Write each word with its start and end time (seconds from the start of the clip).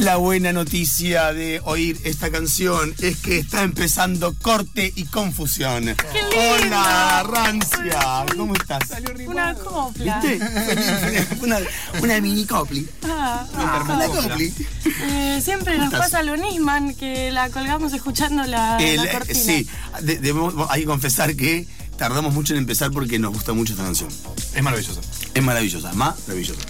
La 0.00 0.16
buena 0.16 0.52
noticia 0.52 1.32
de 1.34 1.60
oír 1.64 1.98
esta 2.04 2.30
canción 2.30 2.94
es 3.00 3.18
que 3.18 3.38
está 3.38 3.62
empezando 3.62 4.34
corte 4.40 4.90
y 4.96 5.04
confusión. 5.04 5.84
¡Qué 5.84 6.22
lindo! 6.22 6.66
Hola, 6.66 7.22
Rancia. 7.28 8.24
¿Cómo 8.36 8.54
estás? 8.54 8.80
Una 9.26 9.54
copla. 9.54 10.20
¿Viste? 10.20 11.26
Una, 11.42 11.58
una 12.02 12.20
mini 12.20 12.46
copli. 12.46 12.88
Ah, 13.04 13.46
Una 13.54 14.06
copli. 14.08 14.54
eh, 15.02 15.40
siempre 15.44 15.76
nos 15.76 15.86
estás? 15.86 16.00
pasa 16.00 16.22
lo 16.22 16.36
Nisman, 16.36 16.94
que 16.94 17.30
la 17.30 17.50
colgamos 17.50 17.92
escuchando 17.92 18.42
la, 18.44 18.78
cortina. 19.12 19.34
sí, 19.34 19.68
de- 20.00 20.18
debemos- 20.18 20.54
hay 20.70 20.80
que 20.82 20.86
confesar 20.86 21.36
que 21.36 21.66
tardamos 21.98 22.32
mucho 22.32 22.54
en 22.54 22.60
empezar 22.60 22.90
porque 22.90 23.18
nos 23.18 23.32
gusta 23.34 23.52
mucho 23.52 23.74
esta 23.74 23.84
canción. 23.84 24.08
Es 24.54 24.62
maravilloso. 24.62 25.00
Es 25.34 25.42
maravillosa, 25.42 25.92
maravillosa. 25.92 26.60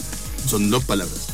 Son 0.48 0.68
dos 0.68 0.84
palabras. 0.84 1.28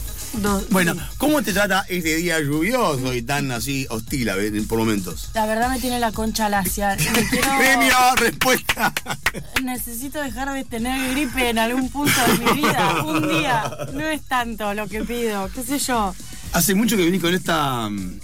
Bueno, 0.71 0.95
sí. 0.95 1.01
¿cómo 1.19 1.43
te 1.43 1.53
trata 1.53 1.85
este 1.89 2.17
día 2.17 2.39
lluvioso 2.41 3.15
y 3.15 3.23
tan 3.23 3.51
así 3.51 3.87
hostil 3.91 4.29
a 4.29 4.37
ver, 4.37 4.53
por 4.67 4.79
momentos? 4.79 5.31
La 5.35 5.47
verdad 5.47 5.71
me 5.71 5.81
tiene 5.81 5.99
la 5.99 6.13
concha 6.13 6.49
lacia. 6.49 6.97
Quiero- 7.31 7.59
Premio, 7.59 7.97
respuesta. 8.17 8.93
necesito 9.63 10.21
dejar 10.21 10.53
de 10.53 10.65
tener 10.65 11.11
gripe 11.13 11.51
en 11.51 11.59
algún 11.59 11.89
punto 11.91 12.15
de 12.27 12.45
mi 12.45 12.61
vida. 12.63 13.03
Un 13.05 13.29
día. 13.29 13.71
No 13.93 14.07
es 14.07 14.23
tanto 14.23 14.75
lo 14.75 14.87
que 14.89 15.03
pido, 15.05 15.49
qué 15.55 15.63
sé 15.63 15.79
yo. 15.79 16.15
Hace 16.53 16.75
mucho 16.75 16.97
que 16.97 17.05
venís 17.05 17.21
con 17.21 17.35
esta, 17.35 17.89
mm, 17.91 18.21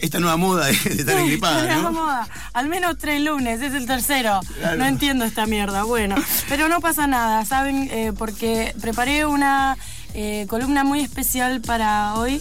esta, 0.00 0.18
nueva 0.20 0.36
moda 0.36 0.66
de, 0.66 0.72
estar 0.72 1.18
engripada, 1.18 1.76
¿no? 1.76 1.92
moda. 1.92 2.26
Al 2.52 2.68
menos 2.68 2.96
tres 2.98 3.20
lunes, 3.20 3.60
es 3.60 3.74
el 3.74 3.86
tercero. 3.86 4.40
Claro. 4.58 4.76
No 4.78 4.86
entiendo 4.86 5.24
esta 5.24 5.44
mierda. 5.46 5.82
Bueno, 5.82 6.14
pero 6.48 6.68
no 6.68 6.80
pasa 6.80 7.06
nada, 7.06 7.44
¿saben? 7.44 7.88
Eh, 7.90 8.12
porque 8.16 8.74
preparé 8.80 9.26
una 9.26 9.76
eh, 10.14 10.46
columna 10.48 10.84
muy 10.84 11.00
especial 11.00 11.60
para 11.60 12.14
hoy 12.14 12.40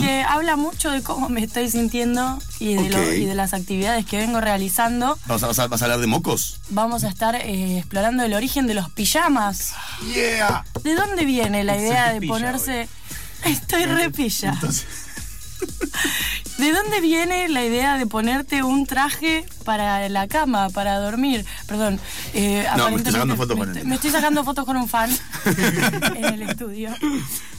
que 0.00 0.22
habla 0.22 0.56
mucho 0.56 0.90
de 0.90 1.02
cómo 1.02 1.28
me 1.28 1.42
estoy 1.42 1.70
sintiendo 1.70 2.38
y 2.60 2.74
de, 2.74 2.88
lo- 2.90 3.12
y 3.12 3.24
de 3.24 3.34
las 3.34 3.52
actividades 3.54 4.04
que 4.06 4.18
vengo 4.18 4.40
realizando. 4.40 5.18
¿Vas 5.26 5.42
a, 5.42 5.46
vas 5.48 5.58
a- 5.58 5.66
vas 5.66 5.82
a 5.82 5.86
hablar 5.86 6.00
de 6.00 6.06
mocos? 6.06 6.58
Vamos 6.68 7.04
a 7.04 7.08
estar 7.08 7.34
eh, 7.34 7.78
explorando 7.78 8.22
el 8.22 8.34
origen 8.34 8.66
de 8.66 8.74
los 8.74 8.90
pijamas. 8.90 9.72
Yeah. 10.14 10.64
¿De 10.84 10.94
dónde 10.94 11.24
viene 11.24 11.64
la 11.64 11.76
idea 11.76 12.12
de 12.12 12.20
ponerse... 12.26 12.88
Estoy 13.44 13.84
repilla. 13.84 14.58
¿De 16.58 16.72
dónde 16.72 17.00
viene 17.00 17.48
la 17.50 17.64
idea 17.64 17.98
de 17.98 18.06
ponerte 18.06 18.62
un 18.62 18.86
traje 18.86 19.44
para 19.64 20.08
la 20.08 20.26
cama, 20.26 20.70
para 20.70 20.98
dormir? 20.98 21.44
Perdón. 21.66 22.00
eh, 22.32 22.66
No, 22.76 22.90
me 22.90 22.96
estoy 22.96 23.12
sacando 23.12 23.36
fotos 23.36 23.56
con 23.58 23.76
él. 23.76 23.84
me 23.86 23.94
estoy 23.96 24.10
sacando 24.10 24.44
fotos 24.44 24.64
con 24.64 24.76
un 24.76 24.88
fan 24.88 25.10
en 26.16 26.24
el 26.24 26.42
estudio. 26.42 26.94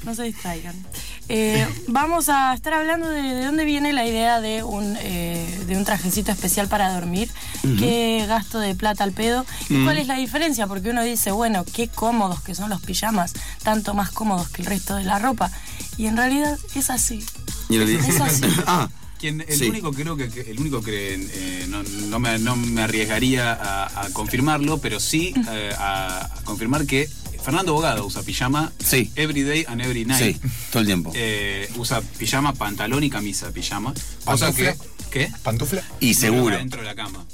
No 0.04 0.16
se 0.16 0.24
distraigan. 0.24 0.76
Eh, 1.30 1.68
vamos 1.88 2.30
a 2.30 2.54
estar 2.54 2.74
hablando 2.74 3.10
de, 3.10 3.22
de 3.22 3.46
dónde 3.46 3.66
viene 3.66 3.92
la 3.92 4.06
idea 4.06 4.40
de 4.40 4.64
un, 4.64 4.96
eh, 5.02 5.60
de 5.68 5.76
un 5.76 5.84
trajecito 5.84 6.32
especial 6.32 6.68
para 6.70 6.94
dormir. 6.94 7.30
¿Qué 7.78 8.24
gasto 8.28 8.60
de 8.60 8.76
plata 8.76 9.04
al 9.04 9.12
pedo? 9.12 9.46
¿Y 9.70 9.84
cuál 9.84 9.98
es 9.98 10.08
la 10.08 10.16
diferencia? 10.16 10.68
Porque 10.68 10.90
uno 10.92 11.04
dice, 11.04 11.32
bueno, 11.32 11.66
qué 11.66 11.90
cómodos 11.90 12.42
que 12.42 12.56
son 12.56 12.70
los 12.70 12.82
pijamas, 12.82 13.34
tanto 13.64 13.94
más 13.94 14.10
cómodos 14.12 14.48
que 14.50 14.62
el 14.62 14.68
resto 14.68 14.96
de 14.96 15.04
la 15.04 15.20
ropa. 15.20 15.52
Y 15.98 16.06
en 16.06 16.16
realidad 16.16 16.58
es 16.76 16.90
así. 16.90 17.26
Y 17.70 17.76
en 17.76 17.80
realidad- 17.88 18.10
Es 18.10 18.22
así. 18.22 18.44
ah, 18.68 18.88
Quien, 19.20 19.42
el 19.42 19.58
Sí. 19.58 19.68
único 19.70 19.92
creo 19.92 20.16
que, 20.16 20.30
que- 20.30 20.42
el 20.52 20.60
único 20.60 20.82
que 20.84 21.16
eh, 21.16 21.66
no, 21.70 21.82
no 21.82 22.20
me, 22.20 22.38
no 22.38 22.56
me 22.56 22.84
arriesgaría 22.84 23.52
a, 23.52 24.04
a 24.06 24.10
confirmarlo, 24.12 24.78
pero 24.78 25.00
sí 25.00 25.34
eh, 25.52 25.72
a, 25.78 26.26
a 26.26 26.44
confirmar 26.44 26.86
que 26.86 27.10
Fernando 27.48 27.72
Bogado 27.72 28.06
usa 28.06 28.24
pijama 28.24 28.74
Sí. 28.78 29.10
every 29.16 29.42
day 29.44 29.64
and 29.70 29.80
every 29.80 30.04
night. 30.04 30.36
sí, 30.36 30.50
todo 30.70 30.82
el 30.82 30.86
tiempo. 30.86 31.14
Eh, 31.16 31.70
usa 31.78 32.02
pijama, 32.02 32.52
pantalón 32.54 33.06
y 33.06 33.10
camisa 33.10 33.52
pijama. 33.52 33.94
¿Pantufla? 34.26 34.74
que. 34.74 34.80
¿Qué? 35.10 35.32
¿Pantufla? 35.44 35.82
y 36.02 36.14
seguro. 36.16 36.58
Dentro 36.58 36.82
de 36.82 36.88
la 36.88 36.96
cama. 36.96 37.26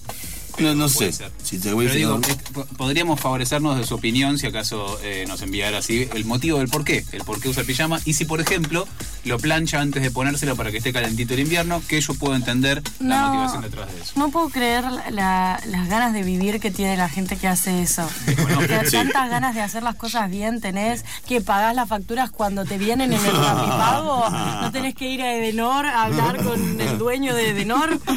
No, 0.59 0.75
no 0.75 0.87
Puede 0.87 1.11
sé. 1.11 1.17
ser. 1.23 1.31
Si 1.43 1.57
te 1.59 1.73
voy 1.73 1.87
digo, 1.87 2.19
eh, 2.27 2.35
po- 2.53 2.65
podríamos 2.77 3.19
favorecernos 3.19 3.77
de 3.77 3.85
su 3.85 3.95
opinión 3.95 4.37
si 4.37 4.47
acaso 4.47 4.99
eh, 5.03 5.25
nos 5.27 5.41
enviara 5.41 5.79
así 5.79 6.07
el 6.13 6.25
motivo 6.25 6.59
del 6.59 6.67
por 6.69 6.83
qué, 6.83 7.03
el 7.11 7.23
por 7.23 7.39
qué 7.41 7.49
usa 7.49 7.63
pijama 7.63 7.99
y 8.05 8.13
si 8.13 8.25
por 8.25 8.39
ejemplo 8.41 8.87
lo 9.25 9.39
plancha 9.39 9.79
antes 9.79 10.03
de 10.03 10.11
ponérselo 10.11 10.55
para 10.55 10.69
que 10.71 10.77
esté 10.77 10.91
calentito 10.93 11.33
el 11.33 11.39
invierno, 11.41 11.81
que 11.87 11.99
yo 12.01 12.13
puedo 12.13 12.35
entender 12.35 12.81
la 12.99 13.21
No. 13.21 13.27
motivación 13.29 13.61
detrás 13.63 13.91
de 13.93 14.01
eso. 14.01 14.13
No 14.15 14.29
puedo 14.29 14.49
creer 14.49 14.83
la- 14.83 15.09
la- 15.11 15.59
las 15.65 15.87
ganas 15.89 16.13
de 16.13 16.23
vivir 16.23 16.59
que 16.59 16.71
tiene 16.71 16.97
la 16.97 17.09
gente 17.09 17.37
que 17.37 17.47
hace 17.47 17.81
eso. 17.81 18.07
Que 18.67 18.85
Sí. 18.89 18.91
tantas 18.97 19.29
ganas 19.29 19.55
de 19.55 19.61
hacer 19.61 19.81
las 19.83 19.95
cosas 19.95 20.29
bien 20.29 20.61
tenés, 20.61 21.03
que 21.27 21.41
pagás 21.41 21.75
las 21.75 21.87
facturas 21.89 22.29
cuando 22.31 22.65
te 22.65 22.77
vienen 22.77 23.11
en 23.13 23.19
el 23.25 23.31
Rapipago. 23.31 24.29
No 24.61 24.71
tenés 24.71 24.93
que 24.95 25.09
ir 25.09 25.21
a 25.21 25.33
Edenor 25.35 25.85
a 25.85 26.03
hablar 26.03 26.43
con 26.43 26.79
el 26.81 26.97
dueño 26.97 27.33
de 27.35 27.49
Edenor. 27.49 27.99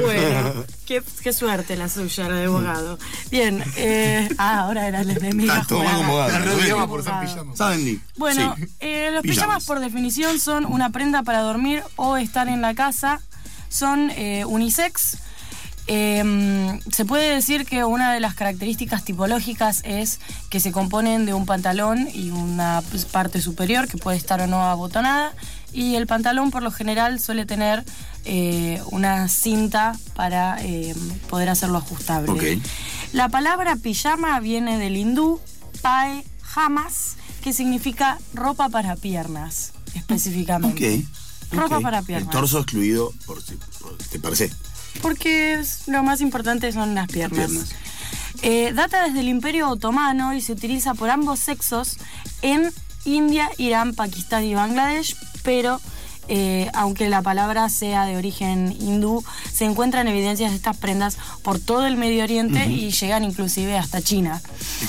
Bueno, 0.00 0.64
qué, 0.90 1.02
qué 1.22 1.32
suerte 1.32 1.76
la 1.76 1.88
suya, 1.88 2.28
la 2.28 2.34
de 2.34 2.46
abogado. 2.46 2.98
Bien, 3.30 3.62
eh, 3.76 4.28
ah, 4.38 4.58
ahora 4.62 4.88
era. 4.88 5.04
La 5.04 5.14
por 5.14 6.88
por 6.88 7.04
San 7.04 7.12
San 7.14 7.20
Pijama. 7.24 7.56
¿Saben, 7.56 7.84
Nick? 7.84 8.00
Bueno, 8.16 8.56
Sí. 8.58 8.64
eh, 8.80 9.10
los 9.12 9.22
Pijamas. 9.22 9.36
pijamas 9.46 9.64
por 9.66 9.78
definición 9.78 10.40
son 10.40 10.64
una 10.64 10.90
prenda 10.90 11.22
para 11.22 11.42
dormir 11.42 11.84
o 11.94 12.16
estar 12.16 12.48
en 12.48 12.60
la 12.60 12.74
casa. 12.74 13.20
Son 13.68 14.10
eh, 14.16 14.44
unisex. 14.44 15.18
Eh, 15.86 16.78
se 16.90 17.04
puede 17.04 17.34
decir 17.34 17.66
que 17.66 17.84
una 17.84 18.12
de 18.12 18.18
las 18.20 18.34
características 18.34 19.04
tipológicas 19.04 19.82
es 19.84 20.18
que 20.48 20.58
se 20.58 20.72
componen 20.72 21.24
de 21.24 21.34
un 21.34 21.46
pantalón 21.46 22.08
y 22.12 22.30
una 22.30 22.82
parte 23.12 23.40
superior 23.40 23.86
que 23.86 23.96
puede 23.96 24.16
estar 24.16 24.40
o 24.40 24.48
no 24.48 24.64
abotonada. 24.64 25.34
Y 25.72 25.94
el 25.94 26.08
pantalón 26.08 26.50
por 26.50 26.64
lo 26.64 26.72
general 26.72 27.20
suele 27.20 27.46
tener 27.46 27.84
eh, 28.24 28.82
una 28.90 29.28
cinta 29.28 29.96
para 30.14 30.58
eh, 30.62 30.94
poder 31.28 31.48
hacerlo 31.48 31.78
ajustable. 31.78 32.60
La 33.12 33.28
palabra 33.28 33.76
pijama 33.76 34.38
viene 34.40 34.78
del 34.78 34.96
hindú 34.96 35.40
pae 35.82 36.24
jamas, 36.42 37.16
que 37.42 37.52
significa 37.52 38.18
ropa 38.34 38.68
para 38.68 38.96
piernas, 38.96 39.72
específicamente. 39.94 41.00
Ok. 41.00 41.52
Ropa 41.52 41.80
para 41.80 42.02
piernas. 42.02 42.28
El 42.28 42.40
torso 42.40 42.58
excluido, 42.58 43.12
por, 43.26 43.42
por- 43.80 43.96
¿te 43.98 44.18
parece? 44.20 44.50
Porque 45.02 45.54
es- 45.54 45.88
lo 45.88 46.02
más 46.02 46.20
importante 46.20 46.70
son 46.72 46.94
las 46.94 47.08
piernas. 47.08 47.48
piernas. 47.48 47.68
Eh, 48.42 48.72
data 48.74 49.04
desde 49.04 49.20
el 49.20 49.28
Imperio 49.28 49.68
Otomano 49.68 50.32
y 50.34 50.40
se 50.40 50.52
utiliza 50.52 50.94
por 50.94 51.10
ambos 51.10 51.38
sexos 51.40 51.96
en 52.42 52.72
India, 53.04 53.50
Irán, 53.58 53.94
Pakistán 53.94 54.44
y 54.44 54.54
Bangladesh, 54.54 55.16
pero 55.42 55.80
eh, 56.32 56.70
aunque 56.74 57.08
la 57.08 57.22
palabra 57.22 57.68
sea 57.68 58.04
de 58.04 58.16
origen 58.16 58.70
hindú, 58.80 59.24
se 59.52 59.64
encuentran 59.64 60.06
evidencias 60.06 60.50
de 60.52 60.56
estas 60.56 60.76
prendas 60.76 61.18
por 61.42 61.58
todo 61.58 61.86
el 61.86 61.96
Medio 61.96 62.22
Oriente 62.22 62.66
y 62.66 62.92
llegan 62.92 63.24
inclusive 63.24 63.76
hasta 63.76 64.00
China. 64.00 64.40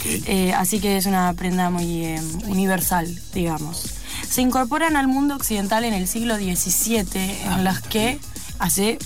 Eh, 0.06 0.54
así 0.54 0.80
que 0.80 0.98
es 0.98 1.08
una 1.08 1.34
prenda 1.34 1.72
muy 1.72 2.06
eh, 2.06 2.22
universal, 2.46 3.20
digamos. 3.34 3.86
Se 4.30 4.44
incorporan 4.44 4.96
al 4.96 5.08
mundo 5.08 5.36
occidental 5.36 5.84
en 5.84 5.96
el 5.96 6.08
siglo 6.08 6.36
XVII, 6.36 7.08
en 7.46 7.64
las 7.64 7.82
que 7.82 8.20
hace 8.60 9.00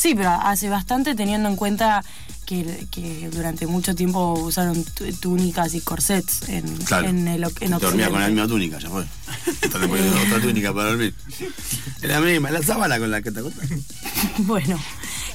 Sí, 0.00 0.14
pero 0.14 0.30
hace 0.30 0.70
bastante 0.70 1.14
teniendo 1.14 1.50
en 1.50 1.56
cuenta 1.56 2.02
que, 2.50 2.86
que 2.90 3.28
durante 3.30 3.68
mucho 3.68 3.94
tiempo 3.94 4.32
usaron 4.34 4.84
túnicas 5.20 5.72
y 5.74 5.80
corsets 5.80 6.48
en, 6.48 6.64
Claro. 6.78 7.08
en 7.08 7.28
el 7.28 7.44
en 7.44 7.50
Te 7.52 7.68
dormía 7.68 8.10
con 8.10 8.20
la 8.20 8.26
misma 8.26 8.48
túnica, 8.48 8.78
ya 8.80 8.90
fue. 8.90 9.04
Le 9.80 9.86
pones 9.86 10.12
otra 10.26 10.40
túnica 10.40 10.74
para 10.74 10.88
dormir. 10.88 11.14
La 12.02 12.20
misma, 12.20 12.50
la 12.50 12.60
sábana 12.62 12.98
con 12.98 13.08
la 13.10 13.22
que 13.22 13.30
te 13.30 13.38
acostás. 13.38 13.68
Bueno, 14.38 14.78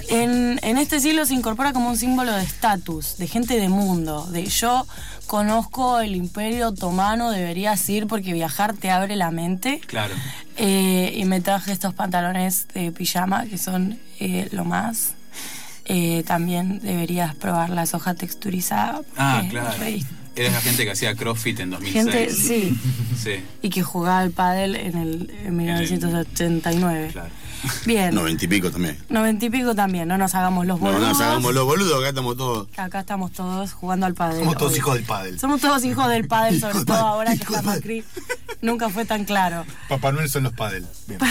en, 0.10 0.60
en 0.62 0.78
este 0.78 1.00
siglo 1.00 1.26
se 1.26 1.34
incorpora 1.34 1.72
como 1.74 1.90
un 1.90 1.98
símbolo 1.98 2.34
de 2.34 2.44
estatus, 2.44 3.18
de 3.18 3.28
gente 3.28 3.60
de 3.60 3.70
mundo, 3.70 4.28
de 4.32 4.46
yo 4.46 4.86
conozco 5.26 6.00
el 6.02 6.16
imperio 6.16 6.68
otomano, 6.70 7.32
deberías 7.32 7.88
ir 7.90 8.08
porque 8.08 8.34
viajar 8.34 8.76
te 8.76 8.92
abre 8.92 9.16
la 9.16 9.32
mente. 9.32 9.80
Claro. 9.88 10.14
Eh, 10.58 11.14
y 11.16 11.26
me 11.26 11.40
traje 11.42 11.72
estos 11.72 11.94
pantalones 11.94 12.68
de 12.74 12.92
pijama 12.92 13.46
que 13.46 13.58
son 13.58 13.98
eh, 14.20 14.50
lo 14.52 14.66
más. 14.66 15.14
Eh, 15.86 16.24
también 16.26 16.80
deberías 16.82 17.36
probar 17.36 17.70
la 17.70 17.86
soja 17.86 18.16
texturizada. 18.16 19.02
Ah, 19.18 19.44
claro. 19.50 19.72
Eres 20.38 20.52
la 20.52 20.60
gente 20.60 20.84
que 20.84 20.92
hacía 20.92 21.16
CrossFit 21.16 21.62
en 21.62 21.70
2006. 21.70 21.94
Gente, 22.06 22.34
sí. 22.34 22.78
Sí, 23.24 23.44
Y 23.62 23.70
que 23.70 23.82
jugaba 23.82 24.20
al 24.20 24.32
pádel 24.32 24.76
en 24.76 24.98
el 24.98 25.32
en 25.46 25.56
1989. 25.56 27.10
claro. 27.14 27.30
Bien. 27.86 28.14
Noventa 28.14 28.46
y 28.46 28.48
pico 28.48 28.70
también. 28.70 28.98
Noventa 29.10 29.46
y 29.46 29.50
pico 29.50 29.74
también, 29.74 30.08
no 30.08 30.18
nos 30.18 30.36
hagamos 30.36 30.68
los 30.68 30.80
No, 30.80 30.88
boludos. 30.88 31.10
nos 31.10 31.22
hagamos 31.22 31.54
los 31.54 31.66
boludos, 31.66 31.98
acá 32.00 32.10
estamos 32.10 32.38
todos. 32.38 32.68
Acá 32.78 33.00
estamos 33.00 33.32
todos 33.32 33.74
jugando 33.74 34.06
al 34.06 34.14
pádel. 34.14 34.40
Somos 34.40 34.58
todos 34.58 34.72
hoy. 34.74 34.78
hijos 34.78 34.94
del 34.96 35.04
pádel. 35.06 35.40
Somos 35.40 35.62
todos 35.62 35.84
hijos 35.86 36.10
del 36.10 36.28
pádel, 36.28 36.60
sobre 36.62 36.86
todo 36.86 36.98
ahora 36.98 37.32
que 37.36 37.44
está 37.44 37.62
Macri. 37.62 38.04
Nunca 38.62 38.90
fue 38.90 39.06
tan 39.06 39.24
claro. 39.26 39.66
Papá 39.90 40.12
Noel 40.12 40.30
son 40.30 40.44
los 40.44 40.54
pádel. 40.54 40.86
Bien. 41.08 41.20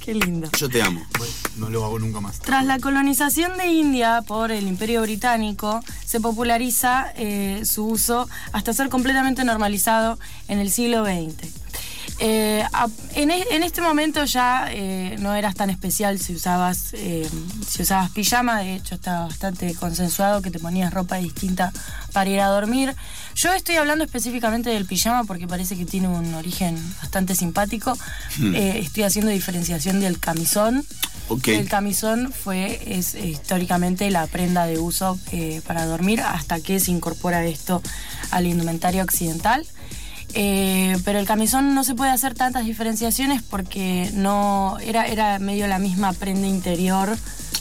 Qué 0.00 0.14
lindo. 0.14 0.48
Yo 0.58 0.68
te 0.68 0.82
amo. 0.82 1.02
Bueno, 1.18 1.32
no 1.56 1.70
lo 1.70 1.84
hago 1.84 1.98
nunca 1.98 2.20
más. 2.20 2.38
Tras 2.40 2.64
la 2.64 2.78
colonización 2.78 3.58
de 3.58 3.66
India 3.66 4.22
por 4.26 4.50
el 4.50 4.66
Imperio 4.66 5.02
Británico, 5.02 5.80
se 6.04 6.20
populariza 6.20 7.12
eh, 7.16 7.62
su 7.64 7.86
uso 7.86 8.28
hasta 8.52 8.72
ser 8.72 8.88
completamente 8.88 9.44
normalizado 9.44 10.18
en 10.48 10.58
el 10.58 10.70
siglo 10.70 11.04
XX. 11.04 11.69
Eh, 12.22 12.62
en, 13.14 13.30
en 13.30 13.62
este 13.62 13.80
momento 13.80 14.22
ya 14.26 14.68
eh, 14.70 15.16
no 15.20 15.34
eras 15.34 15.54
tan 15.54 15.70
especial 15.70 16.18
si 16.18 16.34
usabas 16.34 16.90
eh, 16.92 17.26
si 17.66 17.80
usabas 17.80 18.10
pijama, 18.10 18.60
de 18.60 18.74
hecho 18.74 18.94
está 18.94 19.20
bastante 19.22 19.74
consensuado 19.74 20.42
que 20.42 20.50
te 20.50 20.58
ponías 20.58 20.92
ropa 20.92 21.16
distinta 21.16 21.72
para 22.12 22.28
ir 22.28 22.40
a 22.40 22.48
dormir. 22.48 22.94
Yo 23.34 23.54
estoy 23.54 23.76
hablando 23.76 24.04
específicamente 24.04 24.68
del 24.68 24.84
pijama 24.84 25.24
porque 25.24 25.48
parece 25.48 25.78
que 25.78 25.86
tiene 25.86 26.08
un 26.08 26.34
origen 26.34 26.76
bastante 27.00 27.34
simpático. 27.34 27.96
Eh, 28.38 28.80
estoy 28.82 29.04
haciendo 29.04 29.30
diferenciación 29.30 30.00
del 30.00 30.18
camisón. 30.20 30.84
El 31.46 31.68
camisón 31.68 32.32
fue 32.32 32.82
es 32.98 33.14
históricamente 33.14 34.10
la 34.10 34.26
prenda 34.26 34.66
de 34.66 34.78
uso 34.78 35.18
para 35.66 35.86
dormir 35.86 36.20
hasta 36.20 36.60
que 36.60 36.80
se 36.80 36.90
incorpora 36.90 37.46
esto 37.46 37.80
al 38.30 38.46
indumentario 38.46 39.02
occidental. 39.02 39.64
Eh, 40.34 40.96
pero 41.04 41.18
el 41.18 41.26
camisón 41.26 41.74
no 41.74 41.84
se 41.84 41.94
puede 41.94 42.10
hacer 42.10 42.34
tantas 42.34 42.64
diferenciaciones 42.64 43.42
porque 43.42 44.10
no 44.14 44.78
era, 44.80 45.06
era 45.06 45.38
medio 45.38 45.66
la 45.66 45.78
misma 45.78 46.12
prenda 46.12 46.46
interior. 46.46 47.16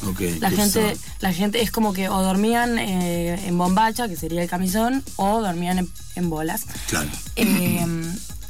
Ok. 0.07 0.21
La 0.39 0.49
gente, 0.49 0.97
la 1.19 1.33
gente 1.33 1.61
es 1.61 1.71
como 1.71 1.93
que 1.93 2.09
o 2.09 2.21
dormían 2.21 2.79
eh, 2.79 3.47
en 3.47 3.57
bombacha, 3.57 4.07
que 4.07 4.15
sería 4.15 4.41
el 4.41 4.49
camisón, 4.49 5.03
o 5.15 5.41
dormían 5.41 5.79
en, 5.79 5.89
en 6.15 6.29
bolas. 6.29 6.65
Claro. 6.87 7.09
Eh, 7.35 7.85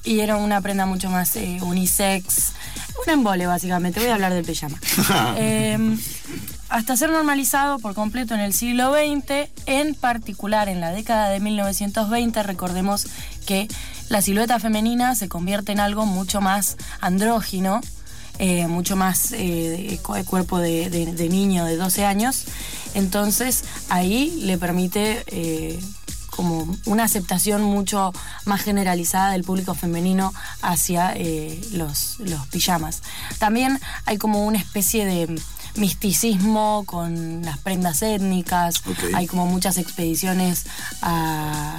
y 0.03 0.19
era 0.19 0.37
una 0.37 0.61
prenda 0.61 0.85
mucho 0.85 1.09
más 1.09 1.35
unisex. 1.61 2.51
Un 3.05 3.13
embole, 3.13 3.47
básicamente. 3.47 3.99
Voy 3.99 4.09
a 4.09 4.15
hablar 4.15 4.33
del 4.33 4.45
pijama. 4.45 4.79
Hasta 6.69 6.95
ser 6.95 7.09
normalizado 7.09 7.79
por 7.79 7.95
completo 7.95 8.35
en 8.35 8.41
el 8.41 8.53
siglo 8.53 8.93
XX, 8.93 9.49
en 9.65 9.95
particular 9.95 10.69
en 10.69 10.79
la 10.79 10.91
década 10.91 11.29
de 11.29 11.39
1920, 11.39 12.43
recordemos 12.43 13.07
que 13.47 13.67
la 14.09 14.21
silueta 14.21 14.59
femenina 14.59 15.15
se 15.15 15.27
convierte 15.27 15.71
en 15.71 15.79
algo 15.79 16.05
mucho 16.05 16.41
más 16.41 16.77
andrógino, 17.01 17.81
eh, 18.37 18.67
mucho 18.67 18.95
más 18.95 19.31
eh, 19.31 19.99
cuerpo 20.27 20.59
de, 20.59 21.27
niño 21.29 21.65
de 21.65 21.75
12 21.75 22.05
años. 22.05 22.45
Entonces 22.93 23.63
ahí 23.89 24.39
le 24.43 24.59
permite 24.59 25.23
eh, 25.25 25.79
como 26.39 26.73
una 26.85 27.03
aceptación 27.03 27.63
mucho 27.63 28.13
más 28.45 28.61
generalizada 28.61 29.31
del 29.31 29.43
público 29.43 29.73
femenino 29.73 30.33
hacia 30.61 31.11
eh, 31.13 31.59
los 31.73 32.17
pijamas. 32.49 33.01
También 33.39 33.77
hay 34.05 34.17
como 34.17 34.45
una 34.45 34.57
especie 34.57 35.05
de 35.05 35.37
misticismo 35.79 36.83
con 36.85 37.41
las 37.43 37.57
prendas 37.59 38.01
étnicas, 38.01 38.81
hay 39.13 39.27
como 39.27 39.45
muchas 39.45 39.77
expediciones 39.77 40.65
a, 41.01 41.77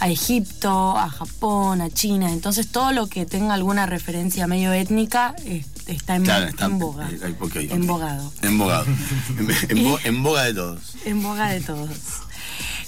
a 0.00 0.08
Egipto, 0.08 0.96
a 0.96 1.08
Japón, 1.08 1.80
a 1.80 1.90
China, 1.90 2.30
entonces 2.32 2.68
todo 2.70 2.92
lo 2.92 3.06
que 3.06 3.26
tenga 3.26 3.54
alguna 3.54 3.86
referencia 3.86 4.46
medio 4.46 4.72
étnica 4.72 5.34
eh, 5.44 5.64
está 5.86 6.16
en, 6.16 6.24
Claro, 6.24 6.46
está- 6.48 6.66
en 6.66 6.78
boga, 6.78 7.08
eh, 7.10 7.68
embogado. 7.70 8.32
Embogado. 8.42 8.86
en, 9.38 9.78
en 9.78 9.84
bo- 9.84 9.98
en 10.04 10.22
boga 10.22 10.42
de 10.44 10.54
todos. 10.54 10.80
En 11.04 11.22
boga 11.22 11.48
de 11.50 11.60
todos. 11.60 11.90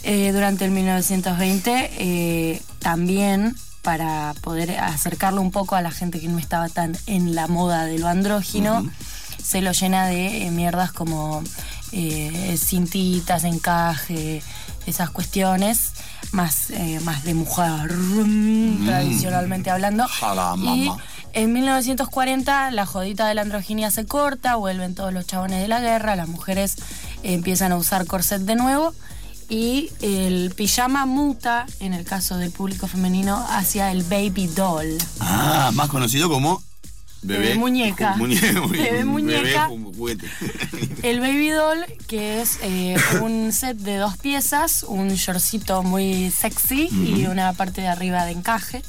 Eh, 0.02 0.30
durante 0.32 0.64
el 0.64 0.70
1920 0.70 1.90
eh, 1.98 2.62
también 2.78 3.54
para 3.82 4.34
poder 4.40 4.78
acercarlo 4.78 5.40
un 5.40 5.50
poco 5.52 5.74
a 5.76 5.80
la 5.82 5.90
gente 5.90 6.20
que 6.20 6.28
no 6.28 6.38
estaba 6.38 6.68
tan 6.68 6.96
en 7.06 7.34
la 7.34 7.46
moda 7.48 7.84
de 7.86 7.98
lo 7.98 8.08
andrógino, 8.08 8.88
se 9.46 9.60
lo 9.62 9.72
llena 9.72 10.06
de 10.06 10.46
eh, 10.46 10.50
mierdas 10.50 10.92
como 10.92 11.42
eh, 11.92 12.56
cintitas, 12.58 13.44
encaje, 13.44 14.42
esas 14.86 15.10
cuestiones 15.10 15.92
más, 16.32 16.70
eh, 16.70 16.98
más 17.04 17.22
de 17.24 17.34
mujer, 17.34 17.94
tradicionalmente 18.84 19.70
hablando. 19.70 20.06
Jala, 20.08 20.54
Y 20.56 20.86
mamá. 20.88 21.02
en 21.32 21.52
1940 21.52 22.70
la 22.72 22.86
jodita 22.86 23.28
de 23.28 23.34
la 23.34 23.42
androginia 23.42 23.90
se 23.90 24.04
corta, 24.04 24.56
vuelven 24.56 24.94
todos 24.94 25.12
los 25.12 25.26
chabones 25.26 25.60
de 25.62 25.68
la 25.68 25.80
guerra, 25.80 26.16
las 26.16 26.28
mujeres 26.28 26.76
empiezan 27.22 27.72
a 27.72 27.76
usar 27.76 28.06
corset 28.06 28.42
de 28.42 28.56
nuevo 28.56 28.92
y 29.48 29.90
el 30.00 30.52
pijama 30.56 31.06
muta, 31.06 31.66
en 31.78 31.94
el 31.94 32.04
caso 32.04 32.36
del 32.36 32.50
público 32.50 32.88
femenino, 32.88 33.46
hacia 33.48 33.92
el 33.92 34.02
baby 34.02 34.48
doll. 34.48 34.98
Ah, 35.20 35.70
más 35.72 35.88
conocido 35.88 36.28
como 36.28 36.62
bebé. 37.26 37.54
Muñeca. 37.56 38.14
muñe- 38.16 38.40
Bebé 38.70 39.04
muñeca. 39.04 39.68
juguete. 39.96 40.26
El 41.02 41.20
baby 41.20 41.48
doll, 41.50 41.78
que 42.06 42.40
es 42.42 42.58
eh, 42.62 42.96
un 43.22 43.52
set 43.52 43.76
de 43.78 43.96
dos 43.96 44.16
piezas, 44.16 44.84
un 44.88 45.08
shortcito 45.10 45.82
muy 45.82 46.30
sexy 46.30 46.88
y 46.92 47.26
una 47.26 47.52
parte 47.52 47.80
de 47.80 47.88
arriba 47.88 48.24
de 48.24 48.32
encaje. 48.32 48.82